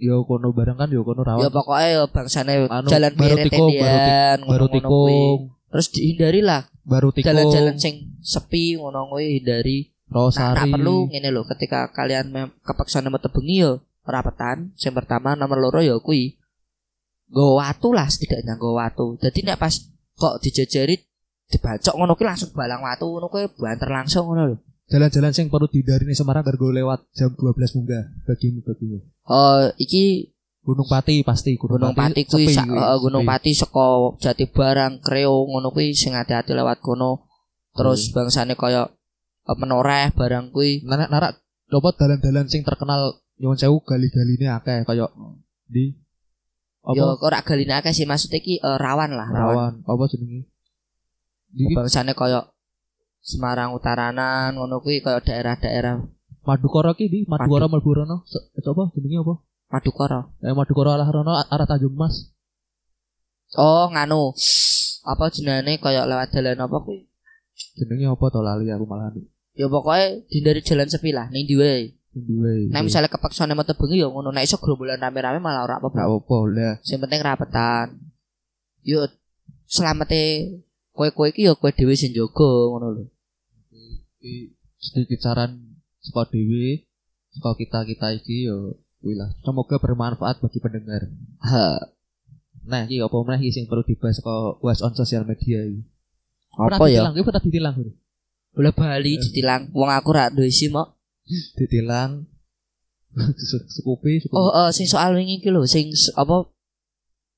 [0.00, 1.44] Yo kono bareng kan yo kono rawan.
[1.44, 3.70] Ya pokoknya ya bangsane Anu, jalan baru tikung,
[4.48, 9.90] baru tikung, Terus dihindari lah baru jalan-jalan sing sepi ngono kuwi hindari.
[10.06, 10.70] Nah, Rosari.
[10.70, 12.30] nah perlu ngene lho ketika kalian
[12.62, 14.70] kepaksa metu bengi yo rapetan.
[14.78, 16.38] Sing pertama nomor loro ya kuwi
[17.26, 19.18] nggo watu lah setidaknya nggo watu.
[19.18, 19.74] Jadi nek pas
[20.14, 20.94] kok dijejeri
[21.50, 24.56] dibacok ngono kuwi langsung balang watu ngono kuwi banter langsung ngono lho.
[24.86, 29.02] Jalan-jalan sing perlu dihindari ning Semarang gargo lewat jam 12 munggah bagimu bagimu.
[29.26, 30.33] Oh, iki
[30.64, 33.30] Gunung Pati pasti Gunung Pati kuwi sepi sak- kuwi, eh, Gunung sepi.
[33.30, 33.86] Pati saka
[34.18, 37.28] Jati Barang Kreo ngono kuwi sing hati-hati lewat kono.
[37.72, 38.88] Terus bangsane kaya
[39.44, 40.80] eh, menoreh barang kuwi.
[40.82, 41.32] Narak narak
[41.66, 45.10] coba dalan-dalan sing terkenal nyuwun sewu gali-galine akeh kaya
[45.66, 45.92] di
[46.86, 49.52] Yo apa ora galine akeh sih maksudnya iki eh, rawan lah, rawan.
[49.52, 50.48] rawan apa jenenge?
[51.72, 52.44] Bangsane kaya
[53.20, 55.96] Semarang Utaranan ngono kuwi kaya daerah-daerah
[56.42, 58.20] Madukara ki di Malburono.
[58.22, 59.34] Se- Itu apa jenenge apa?
[59.74, 60.30] Madukara.
[60.46, 62.30] Eh Madukara arah rono arah Tanjung Mas.
[63.58, 64.30] Oh, nganu.
[65.02, 67.10] Apa jenenge kaya lewat dalan apa kuwi?
[67.74, 71.54] Jenenge apa to lali aku malah di Ya pokoknya dihindari jalan sepi lah ning ndi
[71.54, 71.94] wae.
[72.70, 75.98] Nek misalnya kepaksa metu bengi ya ngono, nek iso gerombolan rame-rame malah ora apa-apa.
[75.98, 76.74] Gak apa lah.
[76.82, 77.86] Sing penting rapetan.
[78.82, 79.06] Yo
[79.70, 80.54] selamate
[80.94, 83.04] kowe-kowe iki ya kowe dhewe sing jaga ngono lho.
[84.18, 86.82] Iki sedikit saran saka dewe
[87.38, 89.28] saka kita-kita iki yo kuwi lah.
[89.44, 91.12] Semoga bermanfaat bagi pendengar.
[91.44, 91.92] Ha,
[92.64, 95.84] Nah, iki apa meneh iki sing perlu dibahas saka was on sosial media iki.
[96.56, 97.04] Apa ya?
[97.04, 97.74] ditilang, iki pernah ditilang.
[98.54, 100.96] Bola Bali ditilang wong aku ra duwe isi mok.
[101.58, 102.24] Ditilang
[103.74, 104.34] Sekupi, Sekupi.
[104.34, 106.50] Oh, eh, sing soal wingi iki lho, sing apa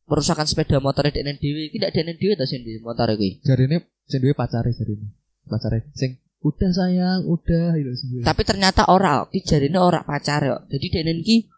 [0.07, 3.43] perusakan sepeda motor dekne dhewe iki ndak dekne dhewe ta sing di motor kuwi.
[3.43, 5.11] Jarine sing duwe pacare jarine.
[5.51, 8.23] Pacare sing udah sayang, udah itu sing duwe.
[8.23, 10.63] Tapi ternyata ora, iki jarine ora pacar kok.
[10.71, 11.51] Jadi dekne iki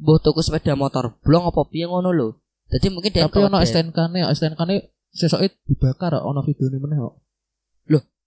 [0.00, 2.28] mbok tuku sepeda motor blong apa piye ngono lho.
[2.72, 4.76] Jadi mungkin dia Tapi ono STNK-ne, STNK-ne
[5.14, 7.14] sesoke dibakar ono videone meneh kok.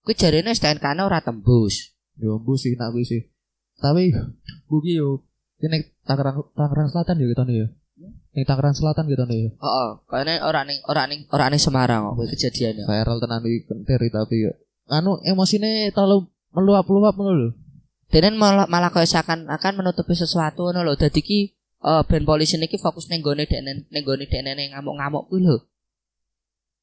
[0.08, 1.92] kuwi jarine STNK-ne ora tembus.
[2.16, 3.28] Yo mbu sih nak kuwi sih.
[3.84, 4.16] Tapi
[4.72, 5.28] ku ki yo
[5.60, 7.68] kene Tangerang Tangerang Selatan yo ketone yo.
[8.32, 9.50] Ning Tangerang Selatan ketone yo.
[9.60, 12.88] Heeh, kayane ora ning ora ning ora ning Semarang kok kuwi kejadiannya.
[12.88, 14.52] Viral tenan iki kenteri tapi yo
[14.88, 17.50] anu emosine terlalu meluap-luap ngono lho.
[18.08, 20.94] Dene malah malah kaya seakan-akan menutupi sesuatu ngono lho.
[20.96, 21.40] Dadi ki
[21.78, 25.58] eh band polisi niki fokus ning gone dekne ning gone dekne ning ngamuk-ngamuk kuwi lho.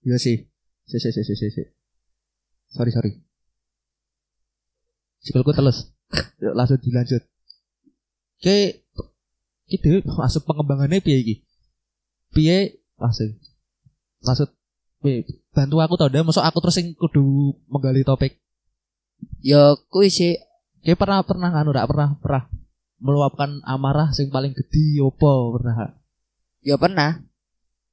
[0.07, 0.47] Iya sih.
[0.85, 1.49] Si si si si si.
[1.51, 1.63] si.
[2.71, 3.11] Sorry sorry.
[5.25, 5.89] Sikilku telus.
[6.39, 7.23] Yuk, langsung dilanjut.
[8.39, 8.85] Oke,
[9.73, 11.35] iki masuk pengembangannya piye iki?
[12.37, 13.33] Piye masuk?
[14.21, 14.53] Maksud
[15.57, 18.37] bantu aku tau deh, masuk aku terus sing kudu menggali topik.
[19.41, 20.37] Ya kuwi sih
[20.85, 22.43] Kayak pernah pernah anu rak pernah pernah
[23.05, 25.93] meluapkan amarah sing paling gede opo pernah
[26.65, 27.21] ya pernah.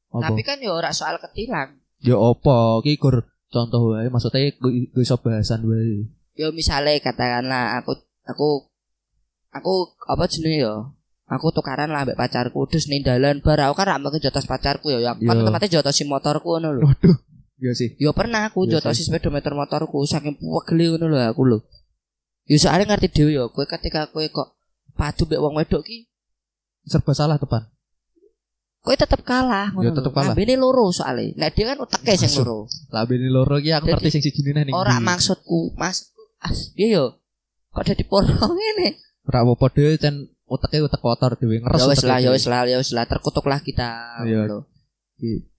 [0.08, 1.76] opo Tapi kan ya ora soal ketilang.
[2.00, 8.00] ya opo ki kur contoh wae maksudnya gue iso bahasan wae Ya misalnya katakanlah aku
[8.24, 8.71] aku
[9.52, 9.74] aku
[10.08, 10.76] apa jenenge ya?
[11.28, 14.91] Aku tukaran lah ambek pacarku terus ning dalan bar aku kan ra mungkin jotos pacarku
[14.91, 15.00] ya.
[15.00, 15.43] Ya kan Yo.
[15.43, 16.88] tempatnya jotosi motorku ngono lho.
[16.88, 17.15] waduh
[17.60, 21.58] iya sih Ya pernah aku jotosi speedometer motorku saking pegel ngono lho aku lho.
[22.47, 24.56] Ya soalnya ngerti dhewe ya kowe ketika kowe kok
[25.01, 26.05] padu mbek wong wedok ki
[26.85, 27.65] serba salah tepan.
[28.81, 30.33] Kowe tetep kalah Ya, tetep kalah.
[30.33, 31.37] Ini loro soalnya.
[31.37, 32.65] Nek dia kan uteke sing loro.
[32.93, 34.73] Lah bene loro iki aku ngerti sing siji nih.
[34.73, 37.05] Ora maksudku, maksudku as dia yo.
[37.73, 38.97] Kok dadi porno ngene?
[39.25, 41.81] Ora apa-apa dhewe cen uteke utek kotor dhewe ngeres.
[41.81, 44.21] Ya wis lah, ya wis lah, ya wis lah terkutuklah kita.
[44.25, 44.49] Iya.
[44.49, 44.65] Lho.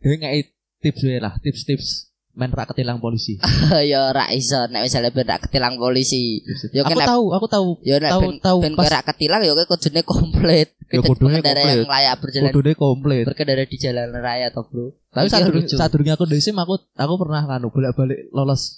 [0.02, 0.42] Dhewe ngeki
[0.82, 3.36] tips wae lah, tips-tips main rak ketilang polisi.
[3.90, 6.40] ya ora iso nek misale ben rak ketilang polisi.
[6.72, 7.68] Ya aku tahu, aku tahu.
[7.84, 10.68] Ya nek Tahu- ben tahu ben pas- rak ketilang ya kowe kudune komplit.
[10.92, 11.56] Ya, Kita kudune komplit.
[11.56, 13.24] yang layak berjalan Kudune komplit.
[13.24, 14.92] berkendara di jalan raya toh, Bro.
[15.08, 15.24] Tapi
[15.66, 18.76] saat durung aku desim aku aku pernah nganu bolak-balik lolos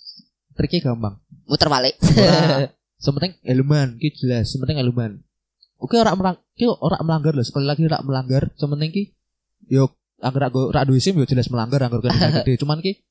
[0.55, 1.19] triknya gampang.
[1.45, 1.99] muter balik.
[3.05, 5.27] Sementing elemen ki jelas, sementing elemen.
[5.77, 7.43] Oke ora melang, ki ora melanggar loh.
[7.43, 9.03] Sekali lagi ora melanggar, sementing ki
[9.67, 9.91] yo
[10.23, 12.57] aku ora duwe SIM yo jelas melanggar anggar kena gede.
[12.57, 13.03] Cuman ki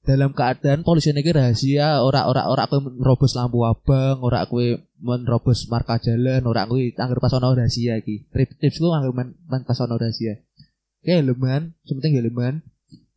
[0.00, 5.68] dalam keadaan polisi ini rahasia ora ora ora aku merobos lampu abang ora aku menerobos
[5.68, 8.24] marka jalan ora aku anggar pas ono rahasia iki.
[8.32, 10.40] Tips tipsku anggar men, men pas ono rahasia
[11.00, 12.64] Oke elemen sementing elemen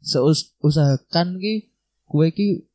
[0.04, 1.72] seus usahakan ki
[2.08, 2.68] kue ki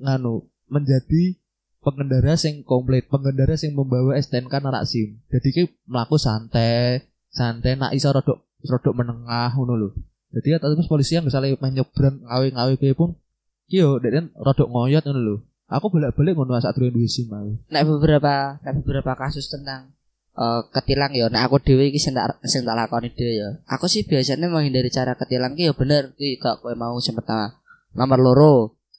[0.00, 1.36] nganu menjadi
[1.84, 5.20] pengendara sing komplit pengendara sing membawa STNK narak SIM.
[5.28, 9.92] Jadi ki melaku santai santai nak iso rodok menengah lho.
[10.34, 13.14] Jadi ya terus polisi yang misalnya main nyebrang ngawe-ngawe kuwi pun
[13.70, 15.36] ki yo dek kan rodok ngoyot ngono lho.
[15.68, 17.52] Aku bolak-balik ngono saat durung duwe SIM aku.
[17.72, 19.90] Nek beberapa nek beberapa kasus tentang
[20.36, 23.48] eh, ketilang ya nek aku dhewe iki sing tak sing tak lakoni dhewe ya.
[23.68, 27.56] Aku sih biasanya menghindari cara ketilang ki ya bener ki gak kowe mau sing pertama.
[27.96, 28.54] Nomor loro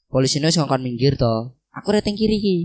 [0.10, 1.54] polisine wis ngongkon minggir to.
[1.76, 2.58] Aku rating kiri ki.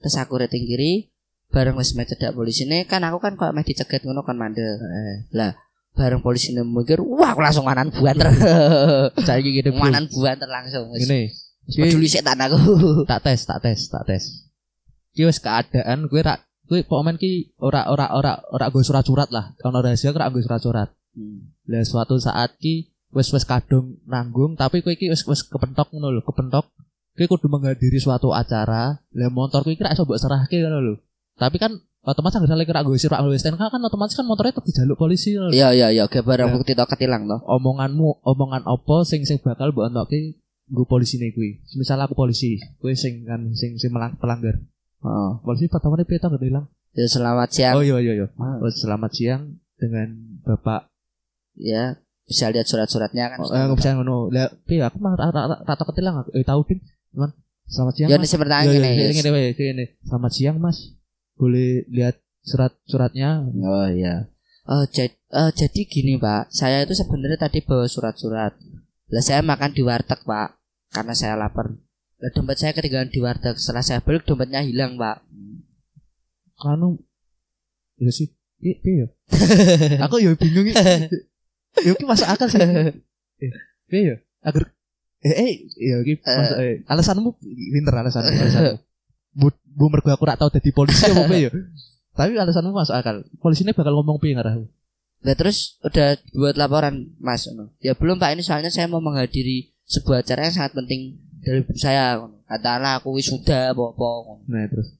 [0.00, 1.14] Terus aku rating kiri
[1.54, 4.74] bareng wis meh cedak polisine kan aku kan kok meh dicegat ngono kan mandek
[5.30, 5.54] lah
[5.94, 8.26] bareng polisine minggir wah aku langsung manan buanter
[9.22, 11.06] saiki bro manan buanter langsung wis.
[11.70, 12.58] Wis peduli setan aku.
[13.10, 14.24] Tak tes tak tes tak tes.
[15.14, 19.54] Ki wis keadaan gue rak gue pokoknya ki ora ora ora ora gue surat-surat lah.
[19.56, 20.90] Kalau rahasia ora gue surat-surat.
[21.70, 26.10] Lah suatu saat ki wis wis kadung nanggung tapi kowe iki wis wis kepentok ngono
[26.10, 26.66] lho kepentok.
[27.14, 28.98] Kowe kudu menghadiri suatu acara.
[29.14, 30.94] Lah motor kowe iki ra iso mbok serahke ngono lho.
[31.38, 34.64] Tapi kan otomatis nggak salah kira gue sirak gue STNK kan otomatis kan motornya tetap
[34.64, 35.48] dijaluk polisi lho.
[35.48, 36.54] Iya iya iya oke barang Ya.
[36.54, 37.40] bukti to ketilang to.
[37.42, 42.56] omonganmu omongan apa sing sing bakal mbok entokke gue polisi nih gue misal aku polisi
[42.56, 44.60] gue sing kan sing sing melang, pelanggar
[45.00, 45.30] Heeh.
[45.40, 47.74] polisi pertama peta nggak hilang Ya selamat siang.
[47.74, 49.42] oh iya iya iya oh, selamat siang
[49.74, 50.86] dengan bapak
[51.54, 53.38] ya bisa lihat surat-suratnya kan.
[53.38, 54.32] Oh, eh, bisa ngono.
[54.32, 55.12] Lah, piye aku mah
[55.60, 56.32] rata ketilang aku.
[56.32, 56.80] Eh tahu ding.
[57.12, 57.36] Cuman
[57.68, 58.08] selamat siang.
[58.08, 58.22] Ya Mas.
[58.22, 58.90] ini seperti Iya, ini.
[58.96, 59.84] iya, ngene.
[60.00, 60.93] Selamat siang, Mas.
[61.34, 63.46] Boleh lihat surat-suratnya?
[63.48, 64.30] Oh iya.
[64.64, 65.12] Oh jadi,
[65.52, 68.56] jadi gini Pak, saya itu sebenarnya tadi bawa surat-surat.
[69.12, 70.48] Lah saya makan di warteg Pak,
[70.94, 71.74] karena saya lapar.
[72.22, 73.60] Lah dompet saya ketinggalan di warteg.
[73.60, 75.20] Setelah saya balik dompetnya hilang Pak.
[76.56, 76.96] Kanu
[78.00, 78.32] Ya sih.
[78.64, 79.08] Iya, piye ya?
[80.08, 80.72] aku ya bingung.
[81.84, 82.62] Ya masuk akal sih.
[82.62, 83.52] Eh,
[83.90, 84.16] Piye ya?
[84.40, 84.72] Agar
[85.24, 86.84] eh eh ya eh.
[86.84, 88.76] alasanmu pinter alasanmu alasanmu.
[89.74, 91.50] Bu, mergo aku rak tau dadi polisi apa ya?
[92.14, 93.26] Tapi alasanmu masuk akal.
[93.42, 94.62] Polisinya bakal ngomong piye ngarah?
[95.24, 97.50] Lah terus udah buat laporan Mas.
[97.82, 102.22] Ya belum Pak, ini soalnya saya mau menghadiri sebuah acara yang sangat penting dari saya.
[102.46, 104.46] Katakanlah aku wisuda apa-apa.
[104.46, 104.94] Nah terus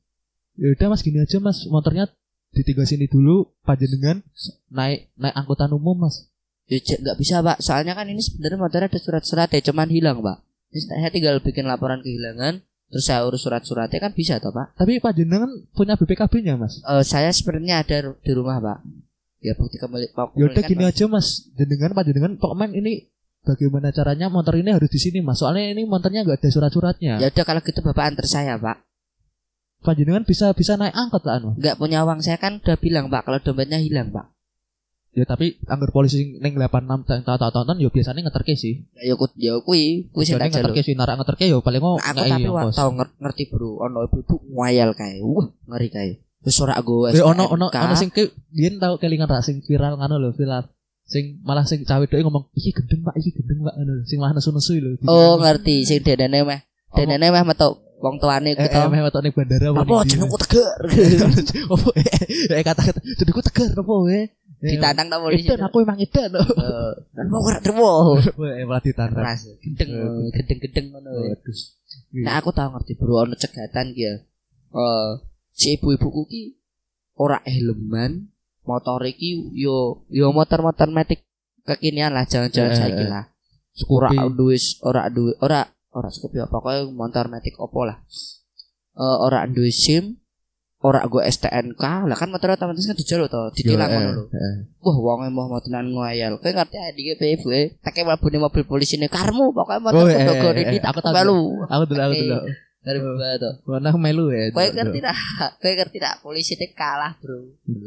[0.55, 2.07] ya udah mas gini aja mas motornya
[2.55, 4.23] ditinggal sini dulu panjenengan
[4.71, 6.31] naik naik angkutan umum mas
[6.65, 10.41] Ya nggak bisa Pak, soalnya kan ini sebenarnya motornya ada surat-surat ya, cuman hilang Pak.
[10.73, 14.75] Jadi saya tinggal bikin laporan kehilangan, terus saya urus surat-suratnya kan bisa toh Pak.
[14.75, 18.79] tapi panjenengan punya BPKB-nya mas Eh, saya sebenarnya ada di rumah Pak.
[19.41, 20.35] Ya bukti kembali Pak.
[20.35, 20.91] ya udah kembalikan, gini Pak.
[20.91, 22.93] aja mas jenengan panjenengan pokoknya ini
[23.43, 27.29] bagaimana caranya motor ini harus di sini mas soalnya ini motornya nggak ada surat-suratnya Ya
[27.29, 28.81] udah kalau gitu Bapak antar saya Pak.
[29.81, 33.21] panjenengan bisa bisa naik angkot lah anu Nggak punya uang saya kan udah bilang Pak
[33.23, 34.33] kalau dompetnya hilang Pak.
[35.15, 39.31] Ya tapi anggar polisi neng 86 tahu tahu tonton ya biasanya ngeterke sih Ya ku
[39.35, 42.67] ya kui, kui sing tak ngeterke sih narak ngeterke ya paling mau Aku tapi wa,
[42.67, 42.75] ongkos.
[42.75, 45.23] tau nger- ngerti bro, ono ibu-ibu ngayal kae.
[45.23, 46.11] Wah, ngeri kae.
[46.43, 48.11] Wis ora go Eh ono ono ono sing
[48.51, 50.67] biyen tau kelingan ra sing viral ngono lho, viral.
[51.05, 53.93] Sing malah sing cawe dhewe ngomong, "Iki gendeng, Pak, iki gendeng, Pak." ngono.
[54.03, 54.91] Sing malah nesu-nesu lho.
[55.05, 56.61] Oh, ngerti sing denene meh.
[56.91, 58.85] Denene meh metu wong tuane Eh, eh, kita.
[58.87, 60.77] meh wetok ning bandara Apa jenengku tegar?
[61.73, 61.89] Apa
[62.57, 64.29] eh kata-kata jenengku tegar apa we?
[64.65, 65.45] Ditantang ta polisi.
[65.45, 66.33] Edan aku emang edan.
[66.33, 68.17] Eh, Kan mau ora terwo.
[68.59, 69.25] Eh malah ditantang.
[69.25, 71.11] Ras gedeng Eh, gedeng-gedeng ngono.
[72.25, 74.15] Nah, aku tau ngerti bro ono cegatan ki ya.
[74.75, 75.11] Eh
[75.53, 76.43] si ibu-ibuku ki
[77.15, 78.33] ora helman,
[78.65, 81.23] motor iki yo yo motor-motor metik
[81.63, 83.09] kekinian lah jangan-jangan Eh, eh.
[83.09, 83.25] lah.
[83.91, 87.99] ora duwe ora duwe ora ora Scorpio pokoknya motor matic opo lah
[88.95, 90.19] Eh ora duwe SIM
[90.85, 94.25] ora gue STNK lah kan motor otomatis kan dijaluk to ditilang ngono eh, lho.
[94.29, 94.55] eh.
[94.85, 97.45] wah wong mau mau tenan ngoyal kowe ngerti adik PV
[97.81, 101.15] tak mlebu mobil polisi ini karmu pokoknya motor Oh, eh, eh, ini tak aku tahu.
[101.17, 102.37] melu Aku dulu aku dulu.
[102.85, 103.51] dari bawah to.
[103.65, 104.53] Warna melu ya.
[104.53, 104.77] kowe dulu.
[104.77, 105.17] ngerti tak?
[105.65, 106.15] Kowe ngerti tak?
[106.21, 107.41] Polisi ini kalah bro.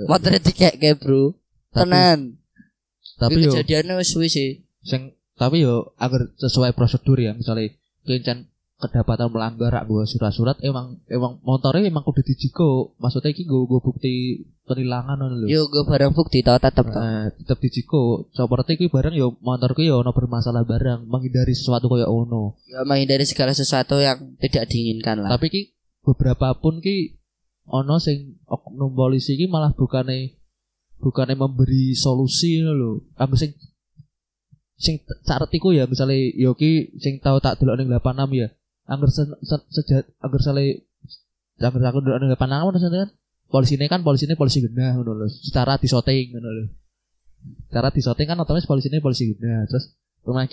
[0.10, 1.38] Motornya dikek bro.
[1.70, 2.42] Tenan.
[3.22, 4.66] Tapi kejadiannya wis suwi sih.
[4.82, 7.70] Sing tapi yo agar sesuai prosedur ya misalnya
[8.10, 12.94] kencen kedapatan melanggar rak gua surat-surat emang emang motornya emang kudu dijiko.
[13.02, 15.48] Maksudnya iki gua, gua bukti penilangan lho.
[15.50, 17.00] Yo gue barang bukti tau tetep to.
[17.00, 18.28] Eh, tetep dijiko.
[18.36, 22.60] Seperti iki barang yo motorku yo ono bermasalah barang menghindari sesuatu kaya ono.
[22.68, 25.34] Ya menghindari segala sesuatu yang tidak diinginkan lah.
[25.34, 25.62] Tapi ki
[26.04, 27.18] beberapa pun ki
[27.66, 30.38] ono sing oknum polisi ki malah bukane
[31.00, 33.08] bukane memberi solusi lho.
[33.18, 33.52] Ambil sing
[34.78, 38.48] sing caretiku ya misalnya yo ki sing tau tak delok ning 86 ya
[38.88, 40.08] angger se, se, sejat
[40.40, 40.88] sale
[41.60, 43.10] angger aku delok ning 86 ngono kan.
[43.48, 46.66] Polisi ini kan polisi ini polisi genah ngono lho secara disoting ngono lho.
[47.72, 49.64] Secara disoting kan otomatis polisi ini polisi genah.
[49.72, 49.96] Terus
[50.28, 50.48] rumah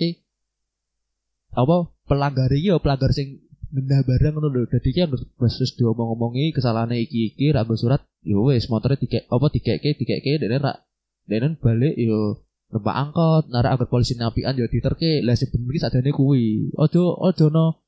[1.55, 1.75] apa
[2.07, 4.63] pelanggar iki yo pelanggar sing gendah barang ngono lho.
[4.71, 9.47] Dadi ki angger basis diomong-omongi kesalahane iki iki ra surat yo wis motore dikek apa
[9.51, 10.79] dikeke dikeke dene ra
[11.27, 13.43] dene balik yo numpak angkot.
[13.51, 15.19] Narak anggar polisi napian yo diterke.
[15.19, 16.71] Lah sing bener iki kuwi.
[16.79, 17.84] Ojo ojo no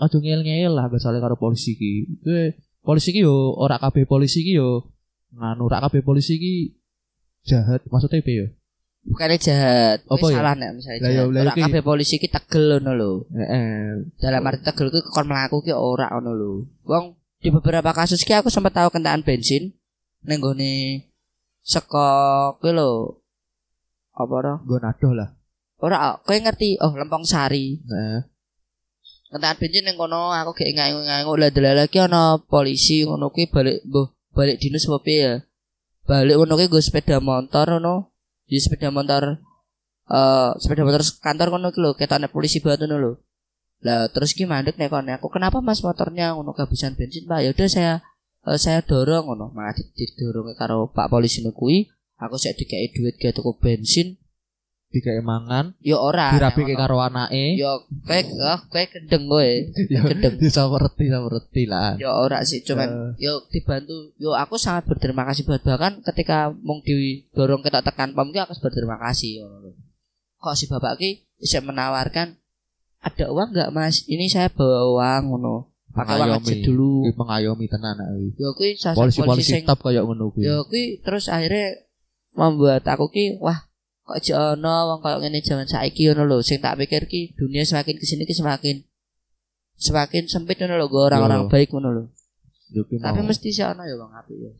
[0.00, 1.92] ojo ngel-ngel lah saling karo polisi ki
[2.24, 4.88] Kowe polisi ki yo ora kabeh polisi ki yo
[5.36, 6.54] nganu ora kabeh polisi ki
[7.44, 8.46] jahat maksudnya piye yo?
[9.00, 10.36] Bukannya jahat Apa ya?
[10.40, 11.28] salah nek misalnya jahat.
[11.28, 13.12] ora kabeh polisi ki tegel ngono lho.
[13.32, 14.08] Heeh.
[14.20, 16.52] Dalam arti tegel ki kon mlaku ki ora ngono lho.
[16.88, 19.72] Wong di beberapa kasus ki aku sempat tahu kentaan bensin
[20.24, 21.04] ning gone
[21.64, 23.20] saka kuwi lho
[24.16, 25.28] apa ora gue nadoh lah.
[25.80, 27.80] Ora kowe ngerti oh lempong sari.
[27.84, 28.39] Heeh
[29.30, 33.78] kentaan bensin ning kono aku gek nganguk-nganguk lah delala ki ana polisi ngono kuwi balik
[33.86, 35.22] mbuh balik dinas piye?
[35.22, 35.32] Ya
[36.04, 38.10] balik ngono kuwi nggo sepeda motor ngono.
[38.50, 39.38] Di sepeda motor
[40.10, 43.12] eh sepeda motor kantor ngono ki lho ketane polisi ngono lho.
[43.86, 47.46] Lah terus ki mandek nek kono aku kenapa mas motornya ngono kehabisan bensin pak?
[47.46, 47.92] Ya udah saya
[48.44, 49.54] eh, saya dorong ngono.
[49.54, 51.86] Malah di- didorong karo pak polisi kuwi
[52.20, 54.19] aku saya dikei duit kayak tuku bensin
[54.90, 57.54] dikek mangan ya ora dirapike karo anake.
[57.54, 59.50] Ya kowe oh, kowe kendeng kowe.
[60.10, 60.34] Gedeng.
[60.34, 61.94] bisa ngerti bisa ngerti lah.
[61.94, 64.10] Ya ora sih cuman yo dibantu.
[64.18, 68.58] Yo aku sangat berterima kasih buat bahkan ketika mung didorong kita tekan pom ki aku
[68.58, 69.72] berterima kasih lho.
[70.40, 72.34] kok si bapak ki bisa menawarkan
[73.00, 74.02] ada uang nggak mas?
[74.10, 75.70] Ini saya bawa uang ngono.
[75.94, 77.06] Pakai uang aja dulu.
[77.06, 78.34] Kuwi mengayomi tenan aku.
[78.34, 80.50] yo kuwi satu polisi polisi top kayak ngono kuwi.
[80.50, 81.78] Yo kuwi terus akhirnya
[82.34, 83.69] membuat aku ki wah
[84.10, 87.62] kok aja ono wong koyo ngene jaman saiki ngono lho sing tak pikir ki dunia
[87.62, 88.82] semakin ke sini ki semakin
[89.78, 92.04] semakin sempit ngono lho go orang-orang baik ngono lho.
[92.98, 94.52] Tapi mesti sih ono ya bang apik ya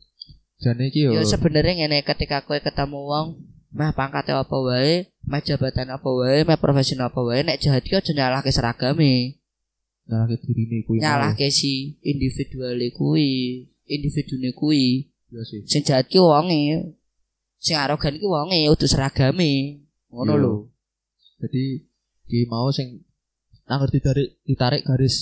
[0.61, 1.11] jane iki yo.
[1.17, 3.27] Ya sebenarnya ngene ketika kowe ketemu wong
[3.73, 7.97] meh pangkatnya apa wae, meh jabatan apa wae, meh profesi apa wae, nek jahat ki
[7.97, 9.41] aja nyalahke seragame,
[10.05, 15.09] nyalahke dirine kuwi nyalahke si individuale kuwi, individune kuwi.
[15.31, 15.59] Iya sih.
[15.65, 16.93] Sing jahat ki wonge,
[17.61, 19.85] sing arogan ki wonge udah seragame.
[20.11, 20.41] Ngono Yo.
[20.43, 20.53] lho.
[21.41, 21.63] jadi
[22.29, 23.01] ki mau sing
[23.65, 25.15] nang ditarik ditarik garis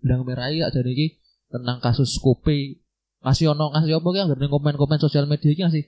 [0.00, 1.18] benang merah ya jadi iki
[1.52, 2.80] tentang kasus kopi
[3.20, 5.84] masih ono ngasih apa ki ning komen-komen sosial media iki ngasih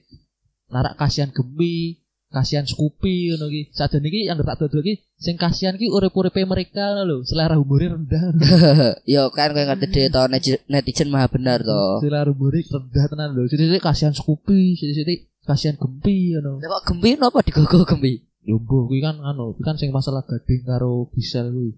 [0.69, 5.75] narak kasihan gembi kasihan Scoopy ngono ki sadene iki yang tak dodol iki sing kasihan
[5.75, 8.23] ki urip-uripe mereka lho selera humore rendah
[9.13, 11.99] Yo kan kowe ngerti dhewe to netizen- netizen maha benar to.
[12.05, 17.17] selera humore rendah tenan lho sithik kasihan Scoopy sithik kasihan gembi ngono Lah kok gembi
[17.17, 18.21] napa digogo gembi?
[18.41, 21.71] yo mbuh kuwi kan anu kuwi kan sing masalah gading karo Gisel kuwi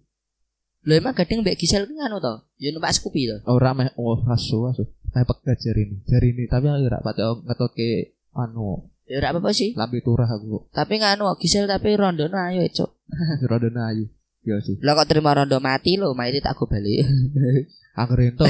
[0.84, 2.44] Lho emang gading mbek Gisel ki anu to?
[2.60, 3.38] Yo numpak Scoopy to.
[3.48, 7.20] ora meh oh asu asu meh pegat jari ini jari ini tapi aku ora pati
[7.24, 7.90] ngetoke
[8.36, 9.76] anu Ya ora apa-apa sih.
[9.76, 12.90] lambe turah aku Tapi nganu Gisel tapi rondono ayo cuk.
[13.52, 14.08] rada ayu
[14.44, 17.04] ya sih Lah kok terima rondo mati lho, mati tak go balik.
[18.00, 18.48] angger ento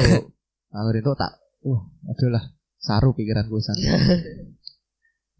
[0.70, 2.44] angger ento tak wah aduh lah
[2.78, 3.76] saru pikiranku san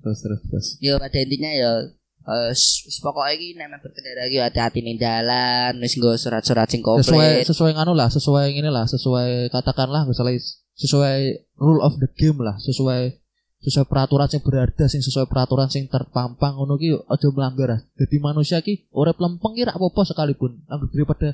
[0.05, 1.73] terus terus terus Yo pada intinya ya
[2.25, 7.01] eh s- pokoknya nek memang berkendara iki hati-hati ning dalan, wis nggo surat-surat sing sesuai
[7.05, 7.45] komplit.
[7.45, 10.41] sesuai nganu lah sesuai ini lah sesuai katakanlah misalnya
[10.77, 11.17] sesuai
[11.61, 13.13] rule of the game lah sesuai
[13.65, 17.81] sesuai peraturan sing berada sing sesuai peraturan sing terpampang ngono ki aja melanggar ah.
[17.97, 21.33] Dadi manusia ki urip lempeng ki ra apa-apa sekalipun angger daripada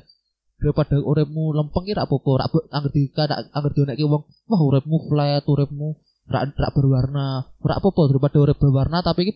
[0.59, 3.11] daripada uripmu lempeng ki ra apa-apa ra be- angger di
[3.51, 5.95] angger dionekke wong wah uripmu flat uripmu
[6.31, 7.25] ra ra berwarna
[7.61, 9.33] ra apa-apa daripada urip berwarna tapi ki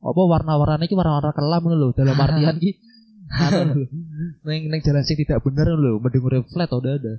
[0.00, 2.70] apa warna-warnanya ki warna-warna kelam ngono lho dalam artian ki
[3.30, 3.84] anu lho,
[4.46, 7.14] neng neng jalan sing tidak bener lho mending urip flat udah ada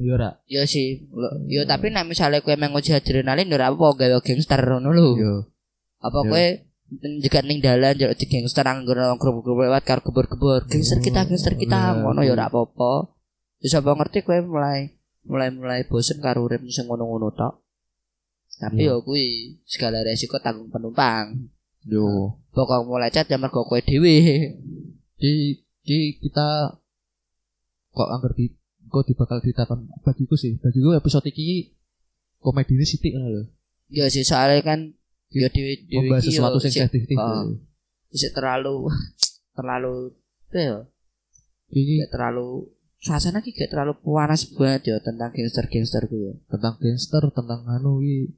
[0.00, 0.40] Yo ora.
[0.48, 4.56] Ya sih, lo- yo tapi nek misalnya kowe emang uji adrenalin ora apa gawe gangster
[4.64, 5.08] ngono lho.
[5.18, 5.34] Yo.
[6.00, 6.30] Apa Yo.
[6.30, 6.44] kowe
[7.20, 10.64] juga ning dalan jaluk di gangster anggur grup-grup lewat karo gebur-gebur.
[10.72, 12.00] Gangster kita, gangster kita Iya.
[12.00, 13.12] ngono ya ora apa-apa.
[13.60, 14.88] Wis apa ngerti kowe mulai
[15.28, 17.59] mulai mulai bosen karo urip sing ngono-ngono tok.
[18.60, 18.92] Tapi Iya.
[18.92, 19.26] yo kuwi
[19.64, 21.48] segala resiko tanggung penumpang.
[21.82, 22.36] Yo.
[22.52, 24.52] Pokok mulai cat ya mergo kowe dhewe.
[25.16, 25.32] Ki
[25.80, 26.76] ki kita
[27.90, 28.52] kok anggar di
[28.86, 30.54] kok di bakal ditakon bagiku sih.
[30.54, 31.72] Bagiku episode iki
[32.38, 33.42] komedi ini sithik ngono lho.
[33.88, 34.92] Ya sih soalnya kan
[35.30, 37.16] ya dhewe dhewe Membahas iki yo sesuatu sik- sensitif.
[37.16, 37.48] ah.
[38.12, 38.90] sik terlalu
[39.56, 40.12] terlalu
[40.44, 40.78] apa ya
[41.70, 42.66] Iki terlalu
[42.98, 46.34] suasana ki gak terlalu panas banget ya tentang gangster-gangster ku ya.
[46.50, 48.34] tentang gangster, tentang anu iki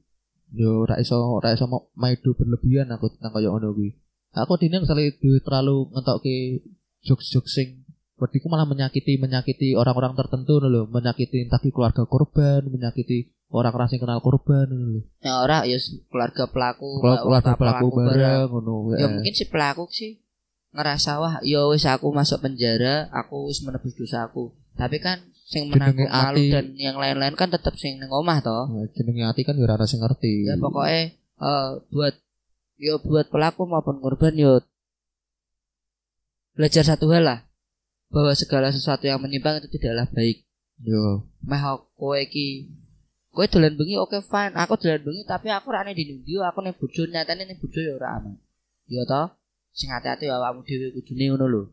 [0.53, 3.97] yo ora iso ora iso mau maido berlebihan aku tentang kaya ngono kuwi.
[4.33, 6.61] Aku dene misalnya duwe terlalu ngentokke
[7.05, 7.83] jokes-jokes sing
[8.23, 14.21] Berarti malah menyakiti menyakiti orang-orang tertentu lho, menyakiti entah keluarga korban, menyakiti orang-orang sing kenal
[14.21, 15.01] korban lho.
[15.19, 15.75] Ya ora ya
[16.07, 18.07] keluarga pelaku, Keluarga keluarga pelaku bareng.
[18.07, 18.75] bareng ngono.
[18.95, 19.11] Ya eh.
[19.17, 20.23] mungkin si pelaku sih
[20.71, 24.55] ngerasa wah ya wis aku masuk penjara, aku wis menebus dosa aku.
[24.77, 26.51] Tapi kan sing menanggung malu ati.
[26.51, 28.71] dan yang lain-lain kan tetap sing ning omah toh.
[28.71, 30.47] Nah, jenenge ati kan ora ada sing ngerti.
[30.47, 32.15] Ya pokoknya eh, buat
[32.79, 34.63] yo buat pelaku maupun korban yo
[36.55, 37.39] belajar satu hal lah
[38.13, 40.45] bahwa segala sesuatu yang menyimpang itu tidaklah baik.
[40.79, 41.27] Yo.
[41.43, 41.61] Meh
[41.99, 42.71] kowe iki
[43.33, 46.77] kowe dolan bengi oke fine, aku dolan bengi tapi aku ora di video, aku ning
[46.77, 48.37] bojo nyatane ning bojo ya ora aman.
[48.87, 49.33] Ya toh,
[49.73, 51.63] sing hati-hati ya awakmu dhewe kudune ngono lho.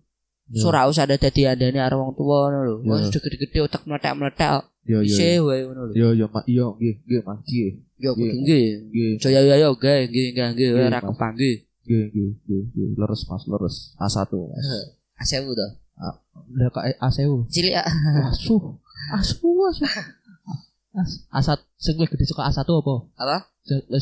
[0.50, 0.66] Yo.
[0.66, 2.76] Ora usah ada dadi andane karo wong tuwa ngono lho.
[2.82, 2.90] Ya.
[2.90, 4.66] Wong sudah gede-gede otak meletak-meletak.
[4.82, 5.06] Yo yo.
[5.06, 5.92] Isih wae ngono lho.
[5.94, 7.70] Yo yo mak yo nggih nggih mak nggih.
[8.00, 8.32] Kudu Iya.
[8.42, 8.66] nggih.
[8.90, 11.06] Nggih Jaya ya ya gawe nggih nggih nggih ora Mas.
[11.06, 11.56] kepanggih.
[11.86, 12.88] nggih nggih nggih nggih.
[12.98, 13.76] Leres Mas, leres.
[14.02, 14.68] A1 Mas.
[15.22, 15.66] Asewu to.
[16.50, 17.46] Udah kak ASEU.
[17.46, 17.84] Cilik ya.
[18.26, 18.74] Asuh.
[19.14, 19.86] Asuh asuh.
[20.90, 22.94] As asat sing luwih gede saka A1 apa?
[23.14, 23.36] Apa?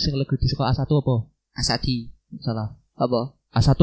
[0.01, 1.15] Sing gede saka A1 apa?
[1.53, 2.09] Asadi.
[2.41, 2.73] Salah.
[2.97, 3.37] Apa?
[3.49, 3.81] A1.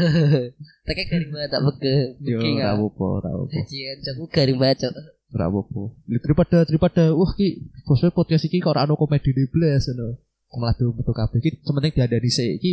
[0.86, 1.96] Tekek garing banget tak pege.
[2.22, 2.78] Yo ah.
[2.78, 3.50] apa-apa, ora apa-apa.
[3.50, 4.76] Gajian jago garing banget.
[4.86, 4.92] Cok.
[5.34, 5.82] Ora apa-apa.
[6.06, 7.48] Daripada daripada wah ki
[7.82, 10.22] bosnya podcast iki kok ora ono komedi di blas ngono.
[10.48, 12.70] Malah tuh metu kabeh iki sementing diadani sik iki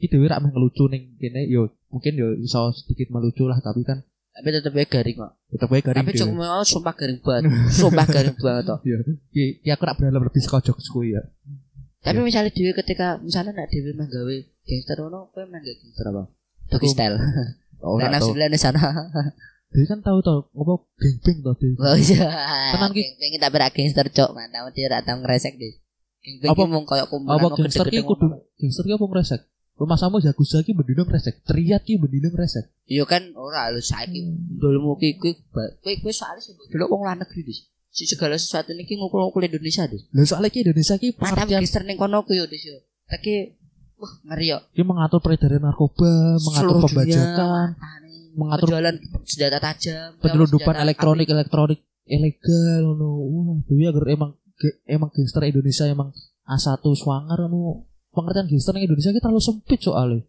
[0.00, 3.84] iki dhewe rak meh ngelucu ning kene yo mungkin yo iso sedikit melucu lah tapi
[3.86, 4.02] kan
[4.34, 5.30] Tapi tetep wae garing kok.
[5.46, 6.20] tetep wae garing Tapi dhewe.
[6.26, 7.54] cuma mau sumpah garing banget.
[7.70, 8.80] Sumpah garing banget kok.
[8.88, 8.98] Iya.
[9.62, 11.22] Ki aku rak berharap lebih saka jokesku ya.
[12.02, 16.06] Tapi misalnya dewe ketika misalnya nak dewe mah gawe gangster ono kowe mah gawe gangster
[16.08, 16.22] apa?
[16.66, 17.16] Doggy Aku- style.
[17.78, 18.32] Oh, Nah, tau.
[18.32, 18.80] sembilan di sana.
[19.68, 21.76] Dia kan tahu tau ngopo geng-geng to Dhewe.
[21.78, 22.30] Oh iya.
[22.72, 25.74] Tenan ki- Geng kita berak gangster cok, mana dia ora tau ngresek deh.
[26.22, 29.40] Geng Apa- ki mung koyo kumpulan Apa gangster ki kudu gangster ki apa ngresek?
[29.74, 32.70] Rumah sama Yakuza ki bendino ngresek, Triat ki bendino ngresek.
[32.86, 34.22] Iya kan ora lu saiki
[34.54, 35.32] dulmu ki kuwi
[35.82, 37.66] kuwi kuwi soalnya sih dulu wong luar negeri dis.
[37.90, 40.06] Si segala sesuatu niki ngukul-ngukul Indonesia dis.
[40.08, 42.78] Lah soalnya ki Indonesia ki Mantap pengertian gangster ning kono kuwi yo dis yo.
[43.04, 43.58] Tapi
[44.04, 44.58] wah ngeri yo.
[44.76, 51.80] ki mengatur peredaran narkoba, mengatur Seluruh pembajakan, dunia, mengatur penjualan senjata tajam, penyelundupan elektronik elektronik
[52.04, 53.08] ilegal ngono.
[53.32, 54.30] Wah, dia agar emang
[54.84, 56.12] emang gangster Indonesia emang
[56.44, 57.88] A1 swanger ngono.
[58.12, 60.22] Pengertian gangster Indonesia ki terlalu sempit soalnya.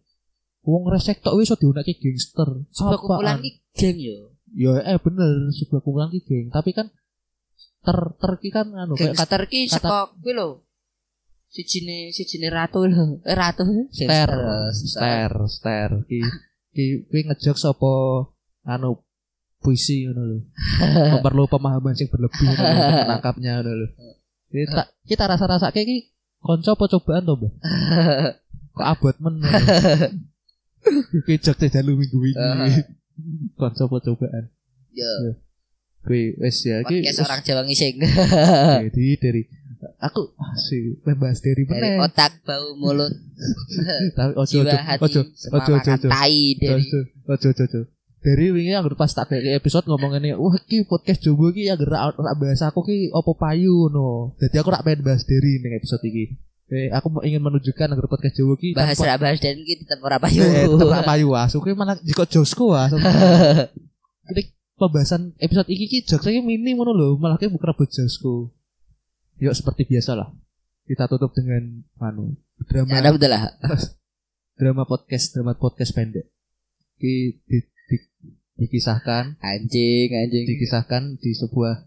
[0.66, 2.66] Wong resek tok wis iso diunake gangster.
[2.74, 3.44] Sebuah kumpulan Apaan?
[3.46, 4.34] ki geng yo.
[4.56, 6.90] Ya eh bener sebuah kumpulan ki geng, tapi kan
[7.86, 10.65] ter ter ki kan anu kayak kata Gangster ki kata- saka kuwi lho.
[11.46, 13.22] Sijine sijine ratu lho.
[13.24, 13.64] Eh ratu.
[13.94, 14.30] ster
[14.74, 16.18] ster ster ki
[16.74, 17.92] ki ki ngejok sapa
[18.66, 19.00] anu
[19.62, 20.38] puisi ngono lho.
[21.24, 23.86] Perlu pemahaman sing berlebih menangkapnya ngono lho.
[24.50, 25.98] Kita kita rasa-rasa kayak ki
[26.42, 27.52] konco apa cobaan to, Mbak?
[28.76, 29.40] Kok abot men.
[31.26, 32.82] Ki jok jalu minggu wingi.
[33.56, 34.44] Konco apa cobaan?
[34.92, 35.40] Yo.
[36.06, 37.98] Kuwi wis ya ki Podcast orang Jawa ngising.
[37.98, 39.42] jadi dari
[39.96, 42.04] aku sih bahas dari Dari mana?
[42.04, 43.10] otak, bau, mulut,
[44.16, 45.20] Tapi ojo ojo ojo
[45.52, 46.08] ojo ojo ojo.
[46.08, 46.82] tai dari
[47.24, 47.80] Ojo ojo ojo.
[48.18, 51.86] Dari wingi anggar pas tak kayak episode ngomong ini, wah ki podcast Jowo ki anggar
[51.86, 54.34] rak rak bahas aku ki opo payu no.
[54.36, 56.34] Jadi aku rak pengen bahas dari ning episode iki.
[56.66, 60.00] Eh, aku ingin menunjukkan agar podcast Jowo ki bahas tanpa- ra bahas dan ki tetep
[60.00, 60.42] ora payu.
[60.42, 62.98] Eh, tetep rak payu asu ki malah jiko josku asu.
[64.26, 64.42] Ini
[64.74, 68.50] pembahasan episode iki ki jokes iki mini ngono lho, malah ki bukan buat josku.
[69.38, 70.28] Yuk seperti biasa lah.
[70.82, 73.42] Kita tutup dengan anu drama Ada betul lah.
[74.56, 76.24] drama podcast drama podcast pendek
[76.96, 78.08] di, di, di-
[78.56, 80.48] dikisahkan Anjing, anjing.
[80.48, 81.84] dikisahkan di sebuah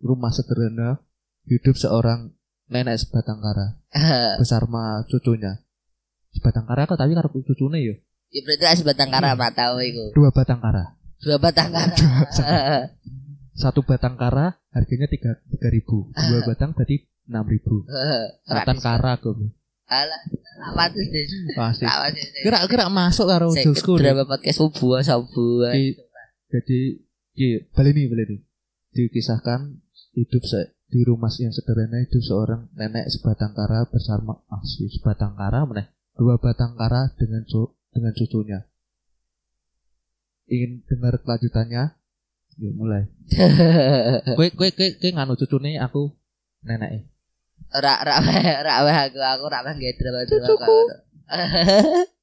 [0.00, 1.04] rumah sederhana
[1.44, 2.32] hidup seorang
[2.66, 3.76] nenek sebatang kara
[4.40, 5.60] besar ma cucunya
[6.32, 7.94] sebatang kara kok tapi karo cucunya ya
[8.26, 10.04] Ya berarti lah sebatang kara mata tahu iku.
[10.12, 11.92] dua batang kara Dua batang kara.
[13.54, 16.12] satu batang kara harganya tiga tiga ribu.
[16.12, 17.88] Dua batang tadi enam ribu.
[18.44, 19.32] Ratan kara kok
[19.86, 20.18] Alah,
[20.74, 21.24] apa tuh deh?
[21.54, 21.86] pasti.
[21.86, 22.42] Sih?
[22.42, 25.70] kira kira masuk karo Saya jokesku drama podcast subuh subuh.
[25.70, 25.94] Di-
[26.50, 26.78] jadi
[27.38, 28.40] iya balik nih balik nih.
[28.90, 29.78] Dikisahkan
[30.18, 35.62] hidup se di rumah yang sederhana hidup seorang nenek sebatang kara bersama asli sebatang kara
[35.62, 35.86] meneh.
[36.18, 38.66] Dua batang kara dengan cu- dengan cucunya.
[40.50, 41.94] Ingin dengar kelanjutannya
[42.56, 43.04] ya mulai.
[44.36, 46.12] Kue kue kue kue nganu cucune aku
[46.64, 47.06] nenek
[47.76, 48.18] Rak rak
[48.62, 50.78] rak weh aku aku rak weh drama Cucuku.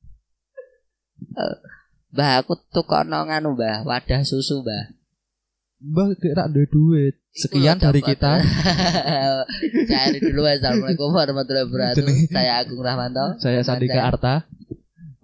[2.14, 4.94] Bah aku tuh kono nganu bah wadah susu bah.
[5.84, 7.20] mbak kira ada duit.
[7.34, 8.40] Sekian dari kita.
[9.90, 12.06] Cari dulu assalamualaikum warahmatullahi wabarakatuh.
[12.30, 13.42] Saya Agung Rahmanto.
[13.42, 14.46] Saya Sandika Arta.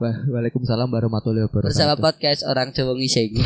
[0.02, 1.72] Waalaikumsalam warahmatullahi wabarakatuh.
[1.72, 3.38] Bersama podcast orang Jawa Ngising.